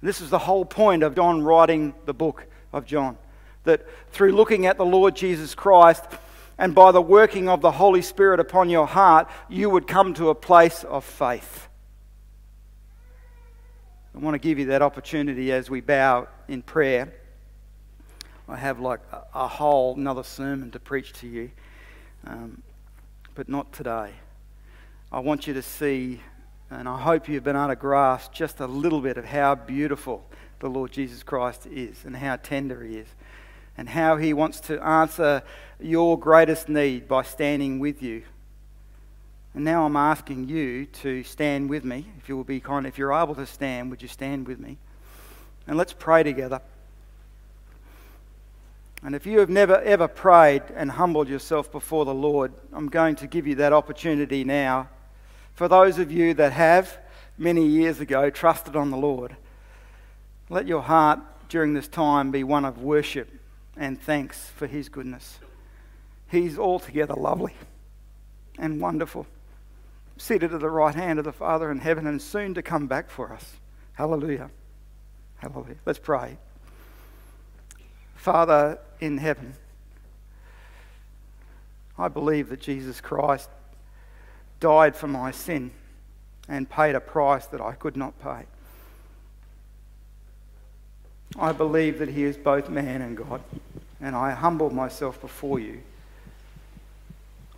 This 0.02 0.20
is 0.20 0.30
the 0.30 0.38
whole 0.38 0.64
point 0.64 1.02
of 1.02 1.14
John 1.14 1.42
writing 1.42 1.94
the 2.04 2.14
book 2.14 2.46
of 2.72 2.86
John. 2.86 3.16
That 3.64 3.86
through 4.12 4.32
looking 4.32 4.66
at 4.66 4.76
the 4.76 4.84
Lord 4.84 5.16
Jesus 5.16 5.54
Christ 5.54 6.04
and 6.58 6.74
by 6.74 6.92
the 6.92 7.02
working 7.02 7.48
of 7.48 7.60
the 7.60 7.72
Holy 7.72 8.02
Spirit 8.02 8.40
upon 8.40 8.70
your 8.70 8.86
heart, 8.86 9.28
you 9.48 9.68
would 9.70 9.86
come 9.86 10.14
to 10.14 10.28
a 10.30 10.34
place 10.34 10.84
of 10.84 11.04
faith. 11.04 11.68
I 14.14 14.18
want 14.18 14.34
to 14.34 14.38
give 14.38 14.58
you 14.58 14.66
that 14.66 14.80
opportunity 14.80 15.52
as 15.52 15.68
we 15.68 15.80
bow 15.80 16.28
in 16.48 16.62
prayer. 16.62 17.12
I 18.48 18.56
have 18.56 18.80
like 18.80 19.00
a 19.34 19.48
whole 19.48 19.94
another 19.96 20.22
sermon 20.22 20.70
to 20.70 20.80
preach 20.80 21.12
to 21.14 21.26
you, 21.26 21.50
um, 22.26 22.62
but 23.34 23.48
not 23.48 23.72
today. 23.72 24.12
I 25.10 25.20
want 25.20 25.46
you 25.46 25.54
to 25.54 25.62
see 25.62 26.20
and 26.70 26.88
I 26.88 27.00
hope 27.00 27.28
you've 27.28 27.44
been 27.44 27.56
able 27.56 27.68
to 27.68 27.76
grasp 27.76 28.32
just 28.32 28.60
a 28.60 28.66
little 28.66 29.00
bit 29.00 29.16
of 29.16 29.24
how 29.24 29.54
beautiful 29.54 30.26
the 30.58 30.68
Lord 30.68 30.90
Jesus 30.90 31.22
Christ 31.22 31.66
is 31.66 32.04
and 32.04 32.16
how 32.16 32.36
tender 32.36 32.82
He 32.82 32.96
is 32.96 33.08
and 33.78 33.88
how 33.88 34.16
He 34.16 34.32
wants 34.32 34.58
to 34.60 34.82
answer 34.84 35.42
your 35.78 36.18
greatest 36.18 36.68
need 36.68 37.06
by 37.06 37.22
standing 37.22 37.78
with 37.78 38.02
you. 38.02 38.22
And 39.54 39.64
now 39.64 39.86
I'm 39.86 39.96
asking 39.96 40.48
you 40.48 40.86
to 40.86 41.22
stand 41.22 41.70
with 41.70 41.84
me. 41.84 42.06
If 42.18 42.28
you 42.28 42.36
will 42.36 42.44
be 42.44 42.60
kind, 42.60 42.86
if 42.86 42.98
you're 42.98 43.12
able 43.12 43.34
to 43.36 43.46
stand, 43.46 43.90
would 43.90 44.02
you 44.02 44.08
stand 44.08 44.48
with 44.48 44.58
me? 44.58 44.76
And 45.66 45.76
let's 45.78 45.92
pray 45.92 46.22
together. 46.22 46.60
And 49.04 49.14
if 49.14 49.24
you 49.24 49.38
have 49.38 49.50
never 49.50 49.80
ever 49.82 50.08
prayed 50.08 50.62
and 50.74 50.90
humbled 50.90 51.28
yourself 51.28 51.70
before 51.70 52.04
the 52.04 52.14
Lord, 52.14 52.52
I'm 52.72 52.88
going 52.88 53.14
to 53.16 53.28
give 53.28 53.46
you 53.46 53.54
that 53.56 53.72
opportunity 53.72 54.42
now 54.42 54.88
for 55.56 55.68
those 55.68 55.98
of 55.98 56.12
you 56.12 56.34
that 56.34 56.52
have, 56.52 56.98
many 57.38 57.66
years 57.66 57.98
ago, 57.98 58.28
trusted 58.28 58.76
on 58.76 58.90
the 58.90 58.96
Lord, 58.96 59.34
let 60.50 60.66
your 60.66 60.82
heart 60.82 61.18
during 61.48 61.72
this 61.72 61.88
time 61.88 62.30
be 62.30 62.44
one 62.44 62.66
of 62.66 62.82
worship 62.82 63.30
and 63.74 64.00
thanks 64.00 64.50
for 64.50 64.66
His 64.66 64.90
goodness. 64.90 65.38
He's 66.28 66.58
altogether 66.58 67.14
lovely 67.14 67.54
and 68.58 68.82
wonderful, 68.82 69.26
seated 70.18 70.52
at 70.52 70.60
the 70.60 70.68
right 70.68 70.94
hand 70.94 71.18
of 71.18 71.24
the 71.24 71.32
Father 71.32 71.70
in 71.70 71.78
heaven 71.78 72.06
and 72.06 72.20
soon 72.20 72.52
to 72.52 72.62
come 72.62 72.86
back 72.86 73.08
for 73.08 73.32
us. 73.32 73.54
Hallelujah. 73.94 74.50
Hallelujah. 75.38 75.76
Let's 75.86 75.98
pray. 75.98 76.36
Father 78.14 78.78
in 79.00 79.16
heaven, 79.16 79.54
I 81.98 82.08
believe 82.08 82.50
that 82.50 82.60
Jesus 82.60 83.00
Christ 83.00 83.48
died 84.60 84.96
for 84.96 85.06
my 85.06 85.30
sin 85.30 85.70
and 86.48 86.68
paid 86.68 86.94
a 86.94 87.00
price 87.00 87.46
that 87.46 87.60
I 87.60 87.72
could 87.72 87.96
not 87.96 88.18
pay. 88.20 88.44
I 91.38 91.52
believe 91.52 91.98
that 91.98 92.08
He 92.08 92.24
is 92.24 92.36
both 92.36 92.68
man 92.68 93.02
and 93.02 93.16
God, 93.16 93.42
and 94.00 94.14
I 94.14 94.30
humble 94.30 94.70
myself 94.70 95.20
before 95.20 95.58
you. 95.58 95.80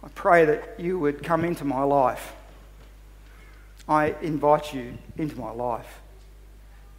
I 0.02 0.08
pray 0.14 0.44
that 0.46 0.80
you 0.80 0.98
would 0.98 1.22
come 1.22 1.44
into 1.44 1.64
my 1.64 1.82
life. 1.82 2.34
I 3.88 4.14
invite 4.22 4.74
you 4.74 4.96
into 5.16 5.38
my 5.38 5.50
life. 5.50 6.00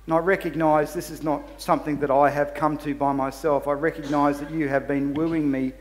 And 0.06 0.14
I 0.16 0.18
recognize 0.20 0.94
this 0.94 1.10
is 1.12 1.22
not 1.22 1.62
something 1.62 2.00
that 2.00 2.10
I 2.10 2.30
have 2.30 2.54
come 2.54 2.78
to 2.80 2.96
by 2.96 3.12
myself. 3.12 3.68
I 3.68 3.74
recognize 3.74 4.40
that 4.40 4.52
you 4.52 4.68
have 4.68 4.88
been 4.88 5.14
wooing 5.14 5.50
me 5.50 5.74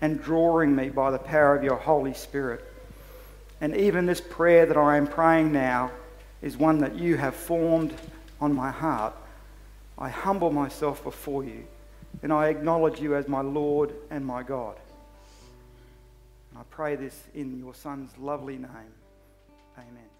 and 0.00 0.20
drawing 0.20 0.74
me 0.74 0.88
by 0.88 1.10
the 1.10 1.18
power 1.18 1.54
of 1.54 1.62
your 1.62 1.76
Holy 1.76 2.14
Spirit. 2.14 2.71
And 3.62 3.76
even 3.76 4.06
this 4.06 4.20
prayer 4.20 4.66
that 4.66 4.76
I 4.76 4.96
am 4.96 5.06
praying 5.06 5.52
now 5.52 5.92
is 6.42 6.56
one 6.56 6.78
that 6.78 6.96
you 6.96 7.16
have 7.16 7.36
formed 7.36 7.94
on 8.40 8.52
my 8.52 8.72
heart. 8.72 9.14
I 9.96 10.08
humble 10.08 10.50
myself 10.50 11.04
before 11.04 11.44
you 11.44 11.64
and 12.24 12.32
I 12.32 12.48
acknowledge 12.48 13.00
you 13.00 13.14
as 13.14 13.28
my 13.28 13.40
Lord 13.40 13.94
and 14.10 14.26
my 14.26 14.42
God. 14.42 14.74
I 16.56 16.62
pray 16.70 16.96
this 16.96 17.22
in 17.34 17.56
your 17.60 17.72
Son's 17.72 18.10
lovely 18.18 18.56
name. 18.56 18.92
Amen. 19.78 20.11